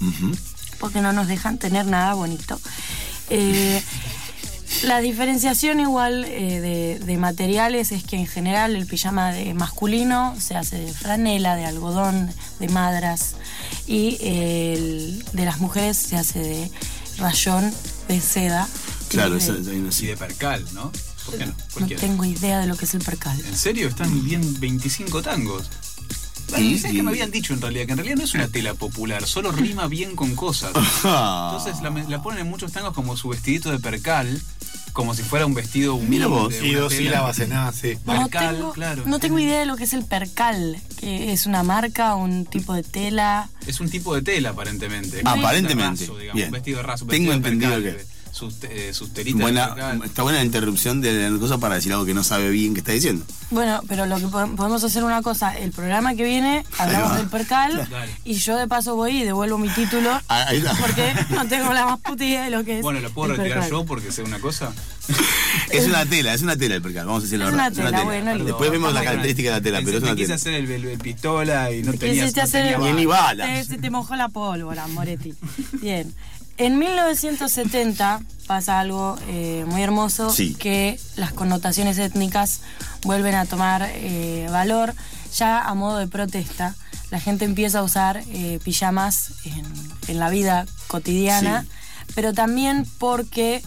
Porque 0.79 1.01
no 1.01 1.11
nos 1.13 1.27
dejan 1.27 1.57
tener 1.57 1.85
nada 1.87 2.13
bonito. 2.13 2.59
Eh, 3.29 3.81
la 4.83 4.99
diferenciación 4.99 5.79
igual 5.79 6.25
eh, 6.25 6.59
de, 6.59 6.99
de 6.99 7.17
materiales 7.17 7.91
es 7.91 8.03
que 8.03 8.17
en 8.17 8.27
general 8.27 8.75
el 8.75 8.85
pijama 8.85 9.31
de 9.31 9.53
masculino 9.53 10.35
se 10.39 10.55
hace 10.55 10.77
de 10.77 10.93
franela, 10.93 11.55
de 11.55 11.65
algodón, 11.65 12.29
de 12.59 12.67
madras 12.69 13.35
y 13.87 14.17
el 14.21 15.23
de 15.33 15.45
las 15.45 15.59
mujeres 15.59 15.95
se 15.97 16.17
hace 16.17 16.39
de 16.39 16.71
rayón, 17.17 17.73
de 18.07 18.21
seda. 18.21 18.67
Claro, 19.09 19.35
y 19.35 19.37
esa- 19.39 19.53
de- 19.53 19.71
hay 19.71 19.77
una 19.79 19.91
Y 19.91 20.05
de 20.07 20.17
percal, 20.17 20.65
¿no? 20.73 20.91
¿Por 21.25 21.37
qué 21.37 21.45
no? 21.45 21.55
no 21.79 21.87
tengo 21.87 22.25
idea 22.25 22.59
de 22.59 22.67
lo 22.67 22.75
que 22.77 22.85
es 22.85 22.93
el 22.93 23.01
percal. 23.03 23.39
¿En 23.45 23.57
serio? 23.57 23.87
Están 23.87 24.23
bien 24.25 24.59
25 24.59 25.21
tangos. 25.21 25.69
¿Sabes 26.47 26.85
y- 26.85 26.95
que 26.95 27.03
me 27.03 27.11
habían 27.11 27.31
dicho 27.31 27.53
en 27.53 27.61
realidad? 27.61 27.85
Que 27.85 27.91
en 27.91 27.97
realidad 27.97 28.17
no 28.17 28.23
es 28.23 28.33
una 28.33 28.47
tela 28.47 28.73
popular, 28.73 29.25
solo 29.27 29.51
rima 29.51 29.87
bien 29.87 30.15
con 30.15 30.35
cosas. 30.35 30.71
Entonces 31.03 31.81
la, 31.81 31.89
la 32.07 32.21
ponen 32.23 32.41
en 32.41 32.49
muchos 32.49 32.71
tangos 32.71 32.93
como 32.93 33.17
su 33.17 33.29
vestidito 33.29 33.71
de 33.71 33.79
percal, 33.79 34.41
como 34.93 35.13
si 35.13 35.21
fuera 35.23 35.45
un 35.45 35.53
vestido 35.53 35.95
humilde. 35.95 36.09
Mira 36.09 36.27
vos. 36.27 36.53
Y 36.61 36.73
dos 36.73 36.93
sílabas 36.93 37.37
en 37.39 37.49
nada, 37.49 37.71
sí. 37.71 37.97
No 38.05 38.13
Percal, 38.23 38.55
tengo, 38.55 38.73
claro. 38.73 39.03
no 39.05 39.19
tengo 39.19 39.37
idea 39.39 39.59
de 39.59 39.65
lo 39.65 39.75
que 39.77 39.83
es 39.83 39.93
el 39.93 40.03
percal, 40.05 40.77
que 40.99 41.31
es 41.33 41.45
una 41.45 41.61
marca, 41.63 42.15
un 42.15 42.45
tipo 42.45 42.73
de 42.73 42.83
tela. 42.83 43.49
Es 43.67 43.79
un 43.79 43.89
tipo 43.89 44.15
de 44.15 44.21
tela, 44.23 44.49
aparentemente. 44.49 45.21
Ah, 45.25 45.33
Un 45.33 45.39
aparentemente. 45.39 46.01
raso, 46.05 46.17
digamos, 46.17 46.35
Bien. 46.35 46.47
Un 46.47 46.53
vestido 46.53 46.81
raso. 46.81 47.05
un 47.05 47.11
Tengo 47.11 47.29
vestido 47.31 47.43
de 47.43 47.49
entendido 47.55 47.71
percal, 47.81 47.97
que- 47.97 48.03
de- 48.13 48.16
Sus, 48.37 48.55
eh, 48.63 48.93
sus 48.93 49.09
Buena, 49.33 49.73
está 50.05 50.21
buena 50.21 50.37
la 50.37 50.45
interrupción 50.45 51.01
de 51.01 51.27
la 51.27 51.39
cosa 51.39 51.57
para 51.57 51.73
decir 51.73 51.91
algo 51.91 52.05
que 52.05 52.13
no 52.13 52.23
sabe 52.23 52.49
bien 52.51 52.75
que 52.75 52.81
está 52.81 52.91
diciendo. 52.91 53.25
Bueno, 53.49 53.81
pero 53.87 54.05
lo 54.05 54.17
que 54.17 54.27
po- 54.27 54.47
podemos 54.55 54.83
hacer 54.83 55.03
una 55.03 55.23
cosa, 55.23 55.57
el 55.57 55.71
programa 55.71 56.13
que 56.13 56.23
viene 56.23 56.63
hablamos 56.77 57.15
del 57.17 57.27
percal 57.29 57.87
Dale. 57.89 58.11
y 58.25 58.33
yo 58.35 58.55
de 58.57 58.67
paso 58.67 58.95
voy 58.95 59.21
y 59.21 59.23
devuelvo 59.23 59.57
mi 59.57 59.69
título 59.69 60.11
Ah, 60.29 60.45
ahí 60.49 60.57
está. 60.57 60.75
porque 60.75 61.15
no 61.31 61.47
tengo 61.47 61.73
la 61.73 61.85
más 61.87 61.99
puta 61.99 62.23
idea 62.25 62.43
de 62.43 62.51
lo 62.51 62.63
que 62.63 62.75
es. 62.77 62.81
Bueno, 62.83 62.99
¿lo 62.99 63.09
puedo 63.09 63.31
el 63.31 63.37
retirar 63.37 63.59
percal. 63.61 63.71
yo 63.79 63.85
porque 63.85 64.11
sé 64.11 64.21
una 64.21 64.37
cosa? 64.39 64.71
Es 65.71 65.85
una 65.87 66.05
tela, 66.05 66.33
es 66.33 66.41
una 66.43 66.55
tela 66.55 66.75
el 66.75 66.81
percal, 66.81 67.05
vamos 67.07 67.21
a 67.21 67.25
decir 67.25 67.39
la 67.39 67.45
Es 67.45 67.51
verdad. 67.51 67.71
una 67.75 67.89
tela, 67.91 68.03
bueno, 68.03 68.31
listo. 68.33 68.45
Después 68.45 68.71
vemos 68.71 68.93
la 68.93 69.03
característica 69.03 69.49
de 69.49 69.55
la 69.55 69.61
tela, 69.61 69.81
pero 69.83 69.97
es 69.97 70.03
una 70.03 70.11
quise 70.15 70.25
tela. 70.27 70.35
hacer 70.35 70.53
el, 70.53 70.71
el- 70.71 70.85
el 70.85 70.97
pistola 70.99 71.71
y 71.71 71.81
no 71.83 71.91
Que 71.93 71.97
tenía, 71.97 72.25
no 72.77 72.93
Ni 72.93 73.05
balas. 73.05 73.65
se 73.67 73.77
te 73.77 73.89
mojó 73.89 74.15
la 74.15 74.29
pólvora, 74.29 74.87
Moretti. 74.87 75.33
Bien. 75.81 76.13
En 76.57 76.79
1970 76.79 78.21
pasa 78.47 78.79
algo 78.79 79.17
eh, 79.27 79.63
muy 79.67 79.81
hermoso, 79.83 80.31
Sí. 80.31 80.55
que 80.55 80.99
las 81.15 81.33
connotaciones 81.33 81.97
étnicas 81.99 82.61
vuelven 83.03 83.35
a 83.35 83.45
tomar 83.45 83.83
eh, 83.93 84.47
valor 84.51 84.93
ya 85.35 85.61
a 85.61 85.73
modo 85.75 85.97
de 85.97 86.07
protesta. 86.07 86.75
La 87.11 87.19
gente 87.19 87.45
empieza 87.45 87.79
a 87.79 87.83
usar 87.83 88.23
eh, 88.27 88.59
pijamas 88.63 89.33
en, 89.45 89.65
en 90.07 90.19
la 90.19 90.29
vida 90.29 90.65
cotidiana, 90.87 91.61
Sí. 91.61 91.67
pero 92.15 92.33
también 92.33 92.85
porque 92.97 93.61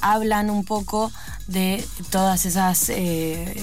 hablan 0.00 0.50
un 0.50 0.64
poco 0.64 1.12
de 1.46 1.86
todas 2.10 2.44
esas 2.44 2.90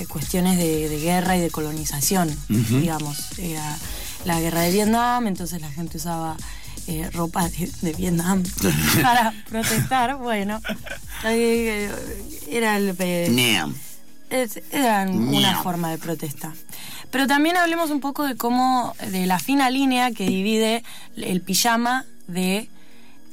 cuestiones 0.08 0.58
de, 0.58 0.88
de 0.88 1.00
guerra 1.02 1.36
y 1.36 1.42
de 1.42 1.52
colonización, 1.52 2.34
digamos. 2.50 3.38
Era 3.38 3.78
la 4.24 4.40
guerra 4.40 4.62
de 4.62 4.72
Vietnam, 4.72 5.28
entonces 5.28 5.60
la 5.62 5.70
gente 5.70 5.98
usaba 5.98 6.38
eh, 6.88 7.10
ropa 7.12 7.48
de, 7.50 7.70
de 7.82 7.94
Vietnam 7.94 8.44
para 9.02 9.34
protestar. 9.50 10.18
Bueno, 10.18 10.60
eh, 11.26 11.90
era 12.50 12.78
el, 12.78 12.96
eh, 13.00 13.28
Neam. 13.32 13.76
es- 14.30 14.60
era 14.72 15.04
una 15.10 15.62
forma 15.62 15.90
de 15.92 15.98
protesta. 15.98 16.54
Pero 17.12 17.28
también 17.28 17.58
hablemos 17.58 17.90
un 17.92 18.00
poco 18.00 18.26
de 18.26 18.38
cómo, 18.38 18.96
de 19.12 19.26
la 19.26 19.38
fina 19.40 19.70
línea 19.70 20.12
que 20.12 20.26
divide 20.28 20.84
el 21.18 21.42
pijama 21.42 22.06
de, 22.28 22.70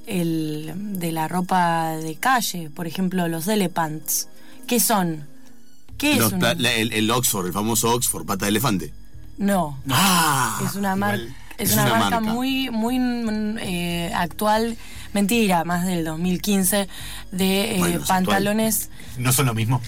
el, 0.07 0.73
de 0.99 1.13
la 1.13 1.29
ropa 1.29 1.91
de 1.97 2.17
calle, 2.17 2.71
por 2.71 2.87
ejemplo, 2.87 3.29
los 3.29 3.47
elephants. 3.47 4.29
¿Qué 4.67 4.81
son? 4.81 5.27
¿Qué 5.97 6.13
es 6.13 6.19
Los 6.19 6.33
la- 6.33 6.53
el, 6.53 6.93
el 6.93 7.11
Oxford, 7.11 7.47
el 7.47 7.53
famoso 7.53 7.93
Oxford, 7.95 8.27
pata 8.27 8.47
de 8.47 8.51
elefante. 8.51 8.93
No, 9.39 9.79
Ah, 9.89 10.61
es 10.67 10.75
una 10.75 10.97
marca. 10.97 11.23
Es, 11.59 11.71
es 11.71 11.75
una, 11.75 11.83
una 11.85 11.93
marca, 11.99 12.21
marca. 12.21 12.35
muy, 12.35 12.71
muy 12.71 12.99
mm, 12.99 13.59
eh, 13.59 14.13
actual, 14.15 14.77
mentira, 15.13 15.65
más 15.65 15.85
del 15.85 16.05
2015, 16.05 16.89
de 17.33 17.75
eh, 17.75 17.79
Bueno, 17.79 18.05
pantalones 18.07 18.91
¿No 19.17 19.33
son 19.33 19.47
lo 19.47 19.55
mismo? 19.55 19.81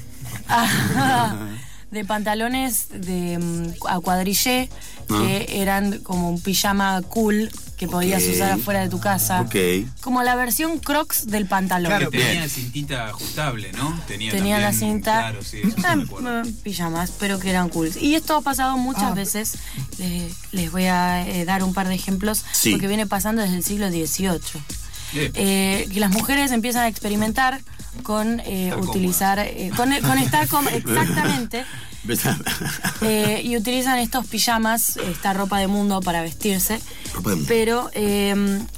Ah, 1.90 1.94
de 1.94 2.04
pantalones 2.04 2.88
de 2.90 3.38
mm, 3.38 3.86
a 3.88 4.00
cuadrillé 4.00 4.68
que 5.08 5.60
eran 5.60 5.98
como 6.00 6.30
un 6.30 6.40
pijama 6.40 7.02
cool 7.02 7.50
que 7.76 7.88
podías 7.88 8.22
usar 8.22 8.52
afuera 8.52 8.80
de 8.82 8.88
tu 8.88 9.00
casa. 9.00 9.40
Ok. 9.40 9.56
Como 10.00 10.22
la 10.22 10.36
versión 10.36 10.78
Crocs 10.78 11.26
del 11.26 11.46
pantalón. 11.46 11.98
Que 11.98 12.06
Bien. 12.16 12.26
tenía 12.28 12.48
cintita 12.48 13.08
ajustable, 13.08 13.72
¿no? 13.72 13.98
Tenía, 14.06 14.30
Tenía 14.30 14.58
la 14.60 14.72
cinta. 14.72 15.18
Claro, 15.18 15.42
sí, 15.42 15.58
eso 15.64 15.78
eran 15.78 16.02
acuerdo. 16.02 16.44
mm, 16.44 16.52
pijamas, 16.62 17.10
pero 17.18 17.40
que 17.40 17.50
eran 17.50 17.70
cool. 17.70 17.90
Y 18.00 18.14
esto 18.14 18.36
ha 18.36 18.42
pasado 18.42 18.76
muchas 18.76 19.02
Ah. 19.04 19.14
veces. 19.14 19.54
Les, 19.98 20.32
les 20.52 20.70
voy 20.70 20.84
a 20.84 21.26
eh, 21.26 21.44
dar 21.44 21.64
un 21.64 21.74
par 21.74 21.88
de 21.88 21.94
ejemplos 21.96 22.44
Sí. 22.52 22.70
porque 22.70 22.86
viene 22.86 23.06
pasando 23.08 23.42
desde 23.42 23.56
el 23.56 23.64
siglo 23.64 23.88
XVIII. 23.88 24.62
Eh, 25.14 25.32
Eh, 25.34 25.88
que 25.92 25.98
las 25.98 26.12
mujeres 26.12 26.52
empiezan 26.52 26.84
a 26.84 26.88
experimentar 26.88 27.60
con 28.02 28.40
eh, 28.40 28.74
utilizar, 28.78 29.38
eh, 29.38 29.70
con, 29.76 29.90
con 30.00 30.18
estar 30.18 30.46
como 30.48 30.68
exactamente. 30.70 31.64
eh, 33.02 33.40
y 33.44 33.56
utilizan 33.56 33.98
estos 33.98 34.26
pijamas, 34.26 34.96
esta 34.96 35.32
ropa 35.32 35.58
de 35.58 35.66
mundo 35.66 36.00
para 36.00 36.22
vestirse. 36.22 36.80
Ropa 37.14 37.30
de 37.30 37.36
mundo. 37.36 37.48
Pero 37.48 37.90
eh, 37.92 38.34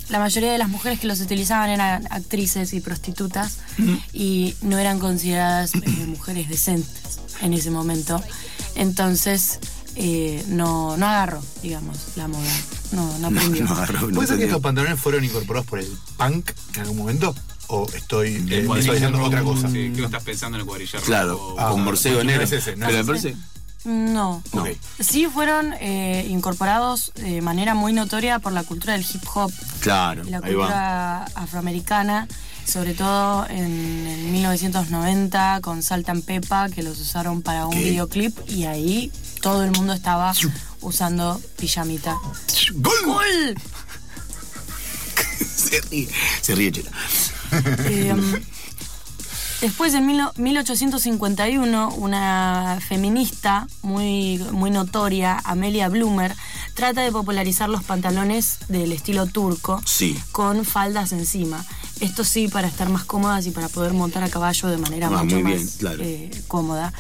la 0.09 0.19
mayoría 0.19 0.51
de 0.53 0.59
las 0.59 0.69
mujeres 0.69 0.99
que 1.01 1.07
los 1.07 1.21
utilizaban 1.21 1.71
eran 1.71 2.07
actrices 2.11 2.73
y 2.73 2.81
prostitutas 2.81 3.59
y 4.13 4.55
no 4.63 4.79
eran 4.79 4.99
consideradas 4.99 5.75
eh, 5.75 5.81
mujeres 6.07 6.49
decentes 6.49 7.21
en 7.41 7.53
ese 7.55 7.71
momento. 7.71 8.21
Entonces 8.75 9.59
eh, 9.95 10.43
no, 10.49 10.97
no 10.97 11.07
agarró, 11.07 11.43
digamos, 11.63 11.99
la 12.17 12.27
moda. 12.29 12.51
No, 12.93 13.07
no 13.19 13.31
No, 13.31 13.39
aprendió. 13.39 13.65
no 13.65 13.87
no 13.87 14.09
¿Puede 14.15 14.29
ser 14.29 14.39
que 14.39 14.45
estos 14.45 14.61
pantalones 14.61 14.99
fueron 14.99 15.25
incorporados 15.25 15.67
por 15.67 15.79
el 15.79 15.89
punk 16.17 16.51
en 16.75 16.81
algún 16.81 16.97
momento? 16.99 17.35
¿O 17.69 17.87
estoy, 17.95 18.35
el 18.35 18.53
eh, 18.53 18.59
estoy 18.61 18.81
diciendo 18.83 19.19
rojo, 19.19 19.29
otra 19.29 19.43
cosa? 19.43 19.69
Sí, 19.69 19.75
creo 19.93 19.95
que 19.97 20.03
estás 20.05 20.23
pensando 20.25 20.57
en 20.57 20.61
el 20.63 20.67
cuadrilla 20.67 20.93
rojo. 20.99 21.07
Claro, 21.07 21.57
Ah, 21.59 21.71
con 21.71 21.85
morcego 21.85 22.19
no 22.19 22.25
negro. 22.25 22.43
es 22.45 22.53
ese, 22.53 22.77
no 22.77 22.87
Pero 22.87 22.99
es 22.99 23.07
me 23.07 23.13
parece. 23.13 23.37
No. 23.85 24.43
No. 24.53 24.63
Ok. 24.63 24.69
Sí 25.01 25.27
fueron 25.27 25.73
eh, 25.81 26.27
incorporados 26.31 27.13
de 27.17 27.41
manera 27.43 27.75
muy 27.75 27.93
notoria 27.93 28.39
por 28.39 28.53
la 28.53 28.63
cultura 28.63 28.93
del 28.93 29.03
hip 29.03 29.23
hop 29.35 29.53
Claro, 29.81 30.23
la 30.25 30.37
ahí 30.39 30.55
va. 30.55 30.67
cultura 30.67 31.25
afroamericana, 31.35 32.29
sobre 32.65 32.95
todo 32.95 33.45
en 33.49 34.07
el 34.07 34.21
1990 34.31 35.61
con 35.63 35.83
Salt 35.83 36.09
and 36.11 36.25
Peppa, 36.25 36.69
que 36.69 36.83
los 36.85 37.01
usaron 37.01 37.43
para 37.43 37.67
un 37.67 37.77
videoclip 37.77 38.39
y 38.49 38.67
ahí 38.67 39.11
todo 39.41 39.65
el 39.65 39.73
mundo 39.73 39.95
estaba 39.95 40.33
usando 40.81 41.41
pijamita. 41.59 42.17
¡Gol! 42.75 43.55
Se 45.43 45.81
ríe, 45.81 46.09
se 46.41 46.55
ríe 46.55 46.71
Chela. 46.71 46.91
Eh, 47.89 48.15
después, 49.61 49.95
en 49.95 50.07
mil- 50.07 50.29
1851, 50.37 51.95
una 51.97 52.79
feminista 52.87 53.67
muy, 53.83 54.39
muy 54.53 54.71
notoria, 54.71 55.41
Amelia 55.45 55.89
Bloomer, 55.89 56.35
trata 56.75 57.03
de 57.03 57.13
popularizar 57.13 57.69
los 57.69 57.83
pantalones 57.85 58.59
del 58.69 58.93
estilo 58.93 59.27
turco 59.27 59.81
Sí. 59.87 60.19
con 60.33 60.65
faldas 60.65 61.13
encima. 61.13 61.65
Esto 62.01 62.25
sí, 62.25 62.49
para 62.49 62.67
estar 62.67 62.89
más 62.89 63.05
cómodas 63.05 63.47
y 63.47 63.51
para 63.53 63.69
poder 63.69 63.93
montar 63.93 64.25
a 64.25 64.29
caballo 64.29 64.69
de 64.69 64.79
manera 64.79 65.07
Ah, 65.09 65.23
mucho 65.23 65.37
muy 65.37 65.43
más 65.45 65.53
bien, 65.55 65.69
claro. 65.79 65.99
eh, 66.03 66.31
cómoda. 66.49 66.93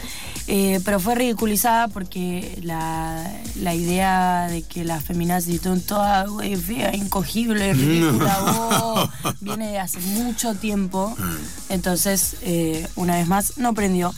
Eh, 0.47 0.81
pero 0.85 1.00
fue 1.00 1.14
ridiculizada 1.14 1.88
porque 1.88 2.59
la, 2.62 3.33
la 3.57 3.75
idea 3.75 4.47
de 4.49 4.62
que 4.62 4.85
las 4.85 5.05
feminazis 5.05 5.61
son 5.62 5.81
todas 5.81 6.29
güey, 6.29 6.55
fea, 6.57 6.95
incogible, 6.95 7.73
ridícula, 7.75 8.38
oh, 8.71 9.09
viene 9.41 9.69
de 9.69 9.79
hace 9.79 9.99
mucho 10.00 10.55
tiempo. 10.55 11.14
Ah. 11.19 11.33
Entonces, 11.69 12.37
eh, 12.43 12.87
una 12.97 13.17
vez 13.17 13.26
más, 13.26 13.57
no 13.59 13.73
prendió. 13.75 14.12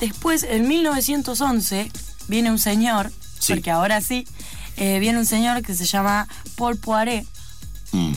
Después, 0.00 0.44
en 0.44 0.66
1911, 0.68 1.90
viene 2.28 2.50
un 2.50 2.58
señor, 2.58 3.12
Sí. 3.38 3.54
porque 3.54 3.70
ahora 3.70 4.00
sí, 4.00 4.26
eh, 4.80 4.98
viene 4.98 5.18
un 5.20 5.26
señor 5.26 5.62
que 5.62 5.74
se 5.74 5.84
llama 5.84 6.26
Paul 6.56 6.76
Poiret. 6.78 7.24
Mm. 7.92 8.12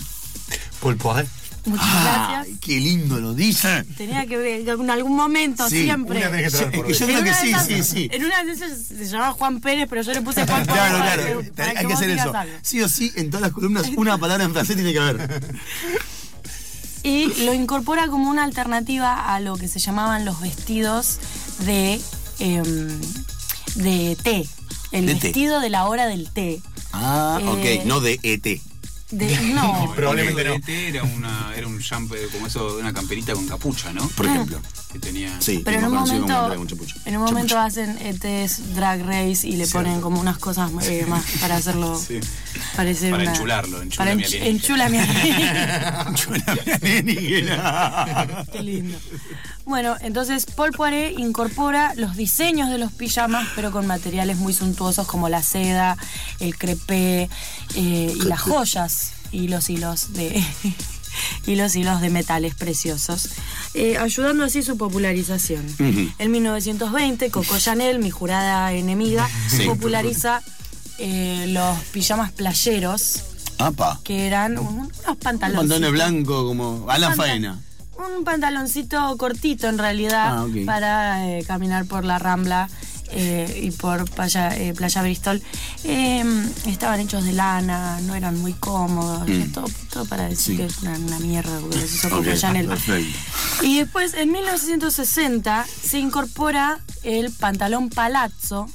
Paul 0.82 0.98
Poiret. 0.98 1.28
Muchas 1.66 1.86
gracias. 2.04 2.46
Ay, 2.46 2.58
qué 2.60 2.78
lindo 2.82 3.22
lo 3.22 3.34
dice. 3.34 3.86
Tenía 3.96 4.26
que 4.26 4.36
ver 4.38 4.68
en 4.68 4.90
algún 4.90 5.16
momento, 5.16 5.70
Sí, 5.70 5.84
siempre. 5.84 6.18
una 6.28 6.38
que 6.38 6.50
por 6.76 6.86
que 6.88 6.94
yo 6.94 7.06
creo 7.06 7.24
que 7.24 7.34
sí, 7.34 7.50
esas- 7.52 7.68
sí, 7.68 7.84
sí. 7.84 8.10
En 8.12 8.26
una 8.26 8.44
de 8.44 8.52
esas 8.52 8.78
se 8.80 9.06
llamaba 9.06 9.32
Juan 9.32 9.62
Pérez, 9.62 9.88
pero 9.90 10.02
yo 10.02 10.12
le 10.12 10.22
puse 10.22 10.46
Juan 10.46 10.66
Pérez. 10.66 10.74
Claro, 10.82 10.98
para 11.00 11.14
claro. 11.16 11.40
que- 11.42 11.52
para 11.54 11.70
Hay 11.70 11.76
que 11.78 11.84
vos 11.86 11.94
hacer 11.94 12.10
eso. 12.10 12.36
algo. 12.36 12.54
Sí 12.64 12.82
o 12.82 12.90
sí, 12.90 13.14
en 13.16 13.30
todas 13.30 13.44
las 13.44 13.52
columnas, 13.54 13.86
una 13.96 14.18
palabra 14.18 14.44
en 14.44 14.52
francés 14.52 14.76
tiene 14.76 14.92
que 14.92 15.00
haber. 15.00 15.52
Y 17.06 17.44
lo 17.46 17.54
incorpora 17.54 18.08
como 18.08 18.30
una 18.30 18.44
alternativa 18.46 19.34
a 19.36 19.40
lo 19.42 19.58
que 19.58 19.68
se 19.68 19.80
llamaban 19.80 20.24
los 20.24 20.40
vestidos 20.40 21.20
de, 21.60 22.00
em, 22.40 23.02
de 23.76 24.18
té. 24.24 24.48
El 24.94 25.06
De 25.08 25.16
té. 25.16 25.20
vestido 25.28 25.60
de 25.60 25.70
la 25.70 25.86
hora 25.88 26.06
del 26.08 26.30
té. 26.32 26.62
Ah, 26.94 27.40
Eh, 27.42 27.48
ok, 27.82 27.86
no 27.86 28.00
de 28.00 28.20
ET. 28.24 28.62
De, 29.18 29.38
no, 29.54 29.94
Probablemente 29.96 30.42
El 30.42 30.48
no. 30.48 30.68
Era, 30.68 31.04
una, 31.04 31.52
era 31.56 31.68
un 31.68 31.82
jump, 31.84 32.14
eh, 32.14 32.28
como 32.32 32.48
eso, 32.48 32.78
una 32.80 32.94
camperita 32.94 33.34
con 33.34 33.48
capucha, 33.48 33.94
¿no? 33.94 34.08
Por 34.10 34.26
ejemplo. 34.26 34.60
Que 34.92 35.00
tenía. 35.00 35.36
Sí, 35.42 35.62
pero 35.66 35.80
en 35.80 35.86
un 35.86 35.90
como 35.92 36.06
momento, 36.06 36.54
en 37.06 37.18
un 37.18 37.24
momento 37.24 37.58
hacen 37.58 37.98
ETs 38.00 38.76
Drag 38.76 39.02
Race 39.04 39.48
y 39.48 39.56
le 39.56 39.66
ponen 39.68 40.02
como 40.02 40.22
unas 40.22 40.38
cosas 40.38 40.70
eh, 40.84 41.06
más 41.08 41.24
para 41.42 41.56
hacerlo 41.56 42.00
Sí. 42.08 42.20
parecer 42.76 43.10
Para 43.10 43.24
una- 43.24 43.32
enchularlo, 43.34 43.82
enchula 43.82 44.06
para 44.06 44.16
mi 44.16 44.24
ench- 44.24 44.42
enchula 44.44 44.86
alienígena. 46.82 48.46
Qué 48.52 48.62
lindo. 48.62 48.98
Bueno, 49.66 49.96
entonces 50.02 50.46
Paul 50.46 50.72
Poiret 50.72 51.18
incorpora 51.18 51.94
los 51.96 52.16
diseños 52.16 52.70
de 52.70 52.78
los 52.78 52.92
pijamas, 52.92 53.48
pero 53.56 53.72
con 53.72 53.88
materiales 53.88 54.38
muy 54.38 54.54
suntuosos 54.54 55.08
como 55.08 55.30
la 55.30 55.42
seda, 55.42 55.98
el 56.40 56.58
crepé 56.58 57.30
eh, 57.76 58.14
y 58.16 58.22
las 58.26 58.42
joyas 58.42 59.03
y 59.34 59.48
los 59.50 59.70
hilos 59.70 60.14
de 60.14 60.42
y 61.46 61.56
los 61.56 61.76
hilos 61.76 62.00
de 62.02 62.10
metales 62.10 62.56
preciosos, 62.56 63.30
eh, 63.74 63.98
ayudando 63.98 64.46
así 64.46 64.64
su 64.64 64.78
popularización. 64.78 65.66
En 66.18 66.32
1920, 66.32 67.30
Coco 67.32 67.58
Chanel, 67.60 68.00
mi 68.00 68.10
jurada 68.12 68.72
enemiga, 68.74 69.30
Sí. 69.50 69.66
populariza 69.66 70.42
eh, 71.00 71.46
los 71.50 71.78
pijamas 71.92 72.32
playeros, 72.32 73.24
Apa. 73.58 74.00
que 74.04 74.26
eran 74.28 74.58
un- 74.58 74.68
unos 74.68 74.92
Un 75.08 75.16
pantalones. 75.18 75.60
pantalones 75.60 75.92
blanco 75.92 76.46
como 76.46 76.86
Alan 76.90 77.12
Panta- 77.12 77.24
Faena. 77.24 77.60
Un 78.18 78.24
pantaloncito 78.24 79.16
cortito 79.18 79.68
en 79.68 79.78
realidad 79.78 80.38
Ah, 80.40 80.44
ok. 80.44 80.66
para 80.66 81.28
eh, 81.30 81.44
caminar 81.46 81.86
por 81.86 82.06
la 82.06 82.18
Rambla 82.20 82.70
eh, 83.16 83.62
y 83.64 83.72
por 83.72 84.10
playa, 84.10 84.50
eh, 84.58 84.74
playa 84.74 85.02
Bristol. 85.04 85.42
Eh, 85.84 86.24
estaban 86.68 87.00
hechos 87.00 87.24
de 87.24 87.34
lana, 87.34 88.00
no 88.02 88.16
eran 88.16 88.40
muy 88.40 88.54
cómodos, 88.54 89.28
Mm. 89.28 89.52
todo, 89.52 89.66
todo 89.92 90.06
para 90.06 90.28
decir 90.30 90.56
Sí. 90.56 90.58
que 90.58 90.66
es 90.66 90.78
una, 90.82 90.98
una 90.98 91.20
mierda 91.20 91.60
porque 91.60 91.78
los 91.80 91.94
hizo 91.94 92.08
Ok, 92.14 92.14
Coco 92.26 92.36
Chanel. 92.36 92.68
perfecto. 92.68 93.18
Y 93.62 93.78
después, 93.80 94.14
en 94.16 94.32
1960, 94.32 95.66
se 95.84 96.00
incorpora 96.00 96.80
el 97.04 97.32
pantalón 97.32 97.90
palazzo, 97.90 98.70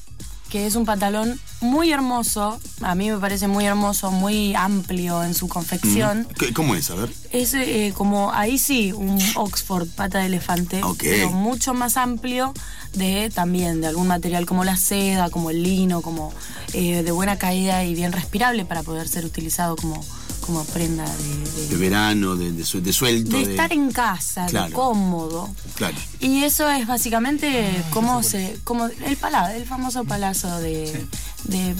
que 0.51 0.67
es 0.67 0.75
un 0.75 0.85
pantalón 0.87 1.39
muy 1.61 1.91
hermoso, 1.93 2.61
a 2.83 2.95
mí 2.95 3.11
me 3.11 3.19
parece 3.19 3.49
muy 3.49 3.65
hermoso, 3.65 4.11
muy 4.11 4.55
amplio 4.55 5.23
en 5.25 5.35
su 5.35 5.49
confección. 5.49 6.27
¿Qué- 6.39 6.53
¿Cómo 6.53 6.75
es? 6.75 6.91
A 6.91 6.95
ver. 6.95 7.11
Es 7.33 7.53
eh, 7.55 7.93
como, 7.97 8.33
ahí 8.33 8.59
sí, 8.59 8.93
un 8.93 9.19
Oxford 9.35 9.89
pata 9.89 10.19
de 10.19 10.27
elefante, 10.27 10.81
pero 10.99 11.31
mucho 11.31 11.75
más 11.75 11.97
amplio 11.97 12.55
de 12.95 13.31
también 13.35 13.81
de 13.81 13.89
algún 13.89 14.07
material 14.07 14.47
como 14.47 14.65
la 14.65 14.77
seda, 14.77 15.31
como 15.31 15.51
el 15.51 15.63
lino, 15.63 16.01
como 16.01 16.33
eh, 16.73 17.03
de 17.03 17.11
buena 17.11 17.37
caída 17.39 17.85
y 17.85 17.95
bien 17.95 18.13
respirable 18.13 18.65
para 18.65 18.83
poder 18.83 19.09
ser 19.09 19.25
utilizado 19.25 19.77
como, 19.77 20.03
como 20.49 20.65
prenda 20.65 21.05
de, 21.05 21.61
De 21.63 21.69
de- 21.69 21.77
verano, 21.77 22.35
de, 22.35 22.53
de, 22.53 22.65
su- 22.65 22.81
de 22.81 22.91
suelto. 22.95 23.37
de 23.37 23.43
estar 23.51 23.71
en 23.71 23.93
casa, 23.93 24.47
de 24.47 24.73
cómodo. 24.73 25.47
Claro. 25.75 25.95
Y 26.21 26.43
eso 26.45 26.71
es 26.71 26.87
básicamente 26.87 27.85
cómo 27.91 28.23
se, 28.23 28.59
como 28.65 28.87
el 28.87 29.17
pala, 29.19 29.55
el 29.55 29.67
famoso 29.67 30.05
palazo 30.05 30.59
de, 30.61 31.05
de, 31.45 31.75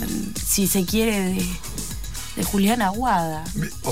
si 0.47 0.67
se 0.67 0.85
quiere, 0.85 1.19
de, 1.19 1.47
de 2.37 2.45
Julián 2.45 2.83
Aguada. 2.83 3.43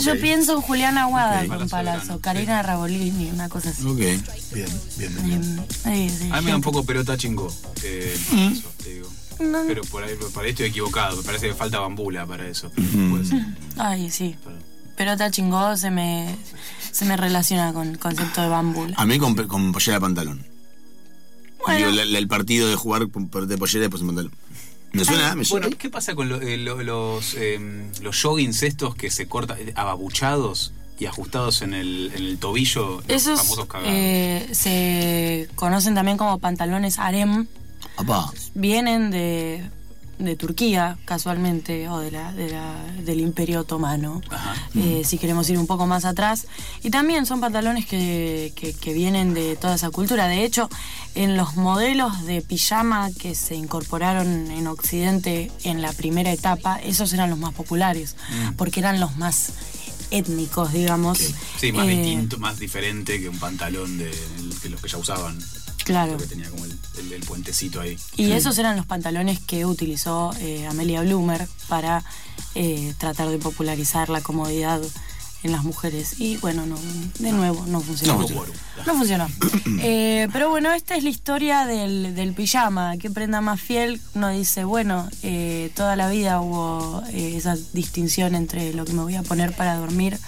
Yo 0.04 0.20
pienso 0.20 0.56
en 0.56 0.60
Julián 0.60 0.98
Aguada 0.98 1.38
con 1.46 1.48
Palazo 1.48 1.68
palazo, 1.70 2.00
Verano, 2.02 2.20
Karina 2.20 2.62
Rabolini, 2.62 3.30
una 3.30 3.48
cosa 3.48 3.70
así. 3.70 3.82
Ok. 3.86 3.96
Bien, 3.96 4.22
bien, 4.52 4.68
bien. 4.98 5.24
bien. 5.24 5.58
Eh, 5.86 6.06
eh, 6.20 6.30
A 6.32 6.40
mí 6.40 6.44
me 6.44 6.50
da 6.50 6.56
un 6.56 6.62
poco 6.62 6.84
pelota 6.84 7.16
chingó. 7.16 7.48
eh, 7.82 8.14
Mm. 8.30 8.52
eso, 8.52 8.68
te 8.82 8.90
digo. 8.92 9.08
No. 9.38 9.64
Pero 9.66 9.82
por 9.84 10.02
ahí, 10.02 10.14
por 10.32 10.44
ahí 10.44 10.50
estoy 10.50 10.66
equivocado. 10.68 11.14
Me 11.18 11.22
parece 11.22 11.48
que 11.48 11.54
falta 11.54 11.78
bambula 11.78 12.24
para 12.26 12.48
eso. 12.48 12.70
Ser. 12.74 13.44
Ay, 13.76 14.10
sí. 14.10 14.34
Pelota 14.96 15.30
chingó 15.30 15.76
se 15.76 15.90
me, 15.90 16.34
se 16.90 17.04
me 17.04 17.16
relaciona 17.16 17.72
con 17.72 17.88
el 17.88 17.98
concepto 17.98 18.42
de 18.42 18.48
bambula. 18.48 18.94
A 18.96 19.04
mí 19.06 19.18
con, 19.18 19.34
con 19.46 19.72
pollera 19.72 19.94
de 19.94 20.00
pantalón. 20.00 20.46
Bueno. 21.64 21.78
Digo, 21.78 21.90
la- 21.90 22.04
la- 22.04 22.18
el 22.18 22.28
partido 22.28 22.68
de 22.68 22.76
jugar 22.76 23.02
de 23.06 23.58
pollera 23.58 23.78
y 23.78 23.80
después 23.82 24.00
en 24.02 24.06
pantalón. 24.08 24.32
¿Me 24.92 25.04
suena? 25.04 25.34
¿Me 25.34 25.44
suena? 25.44 25.66
Bueno, 25.66 25.78
¿qué 25.78 25.90
pasa 25.90 26.14
con 26.14 26.28
lo- 26.28 26.40
eh, 26.40 26.56
lo- 26.56 26.82
los, 26.82 27.34
eh, 27.34 27.90
los 28.00 28.22
joggings 28.22 28.62
estos 28.62 28.94
que 28.94 29.10
se 29.10 29.26
cortan, 29.28 29.58
eh, 29.60 29.72
ababuchados 29.76 30.72
y 30.98 31.04
ajustados 31.06 31.60
en 31.60 31.74
el, 31.74 32.12
en 32.14 32.24
el 32.24 32.38
tobillo? 32.38 33.02
Los 33.02 33.04
Esos 33.08 33.40
famosos 33.40 33.66
cagados. 33.66 33.92
eh, 33.94 34.48
se 34.52 35.48
conocen 35.56 35.94
también 35.94 36.16
como 36.16 36.38
pantalones 36.38 36.98
harem. 36.98 37.46
Apá. 37.98 38.30
vienen 38.54 39.10
de, 39.10 39.68
de 40.18 40.34
Turquía, 40.36 40.96
casualmente, 41.04 41.88
o 41.88 41.98
de 41.98 42.10
la, 42.10 42.32
de 42.32 42.50
la- 42.50 42.84
del 43.04 43.20
Imperio 43.20 43.60
Otomano, 43.60 44.22
eh, 44.74 45.02
si 45.04 45.18
queremos 45.18 45.48
ir 45.50 45.58
un 45.58 45.66
poco 45.66 45.86
más 45.86 46.04
atrás. 46.04 46.46
Y 46.82 46.90
también 46.90 47.26
son 47.26 47.40
pantalones 47.40 47.86
que, 47.86 48.52
que- 48.56 48.72
que 48.72 48.92
vienen 48.94 49.34
de 49.34 49.56
toda 49.56 49.74
esa 49.74 49.90
cultura. 49.90 50.26
De 50.26 50.44
hecho, 50.44 50.70
en 51.14 51.36
los 51.36 51.56
modelos 51.56 52.24
de 52.24 52.40
pijama 52.42 53.10
que 53.12 53.34
se 53.34 53.54
incorporaron 53.56 54.50
en 54.50 54.66
Occidente 54.66 55.50
en 55.64 55.82
la 55.82 55.92
primera 55.92 56.32
etapa, 56.32 56.80
esos 56.82 57.12
eran 57.12 57.28
los 57.30 57.38
más 57.38 57.52
populares, 57.54 58.16
porque 58.56 58.80
eran 58.80 59.00
los 59.00 59.16
más 59.16 59.52
étnicos, 60.10 60.72
digamos. 60.72 61.18
Sí, 61.58 61.72
más 61.72 61.86
Eh, 61.88 61.90
distinto, 61.90 62.38
más 62.38 62.58
diferente 62.58 63.20
que 63.20 63.28
un 63.28 63.38
pantalón 63.38 63.98
de, 63.98 64.10
los 64.70 64.80
que 64.80 64.88
ya 64.88 64.98
usaban. 64.98 65.38
Claro. 65.86 66.16
Que 66.18 66.26
tenía 66.26 66.50
como 66.50 66.64
el, 66.66 66.78
el- 66.98 67.12
el 67.12 67.22
puentecito 67.22 67.80
ahí. 67.80 67.96
Y 68.16 68.32
esos 68.32 68.58
eran 68.58 68.76
los 68.76 68.84
pantalones 68.86 69.38
que 69.40 69.64
utilizó 69.64 70.32
eh, 70.40 70.66
Amelia 70.66 71.00
Bloomer 71.02 71.46
para 71.68 72.02
eh, 72.54 72.92
tratar 72.98 73.28
de 73.30 73.38
popularizar 73.38 74.08
la 74.10 74.20
comodidad 74.20 74.80
en 75.42 75.52
las 75.52 75.62
mujeres. 75.62 76.18
Y 76.18 76.38
bueno, 76.38 76.66
no, 76.66 76.76
de 77.20 77.30
nuevo, 77.32 77.64
no 77.68 77.80
funcionó. 77.80 78.14
No 78.14 78.20
No 78.86 78.94
funcionó. 78.98 79.28
funcionó. 79.28 79.28
Eh, 79.88 80.28
pero 80.32 80.48
bueno, 80.50 80.72
esta 80.72 80.96
es 80.96 81.04
la 81.04 81.10
historia 81.10 81.66
del, 81.66 82.14
del 82.16 82.32
pijama. 82.32 82.96
¿Qué 82.96 83.08
prenda 83.10 83.40
más 83.40 83.60
fiel? 83.60 84.00
Uno 84.14 84.30
dice, 84.30 84.64
bueno, 84.64 85.08
eh, 85.22 85.70
toda 85.76 85.94
la 85.96 86.08
vida 86.08 86.40
hubo 86.40 87.02
eh, 87.12 87.36
esa 87.36 87.56
distinción 87.72 88.34
entre 88.34 88.72
lo 88.74 88.84
que 88.84 88.92
me 88.92 89.02
voy 89.02 89.14
a 89.14 89.22
poner 89.22 89.54
para 89.54 89.76
dormir 89.76 90.18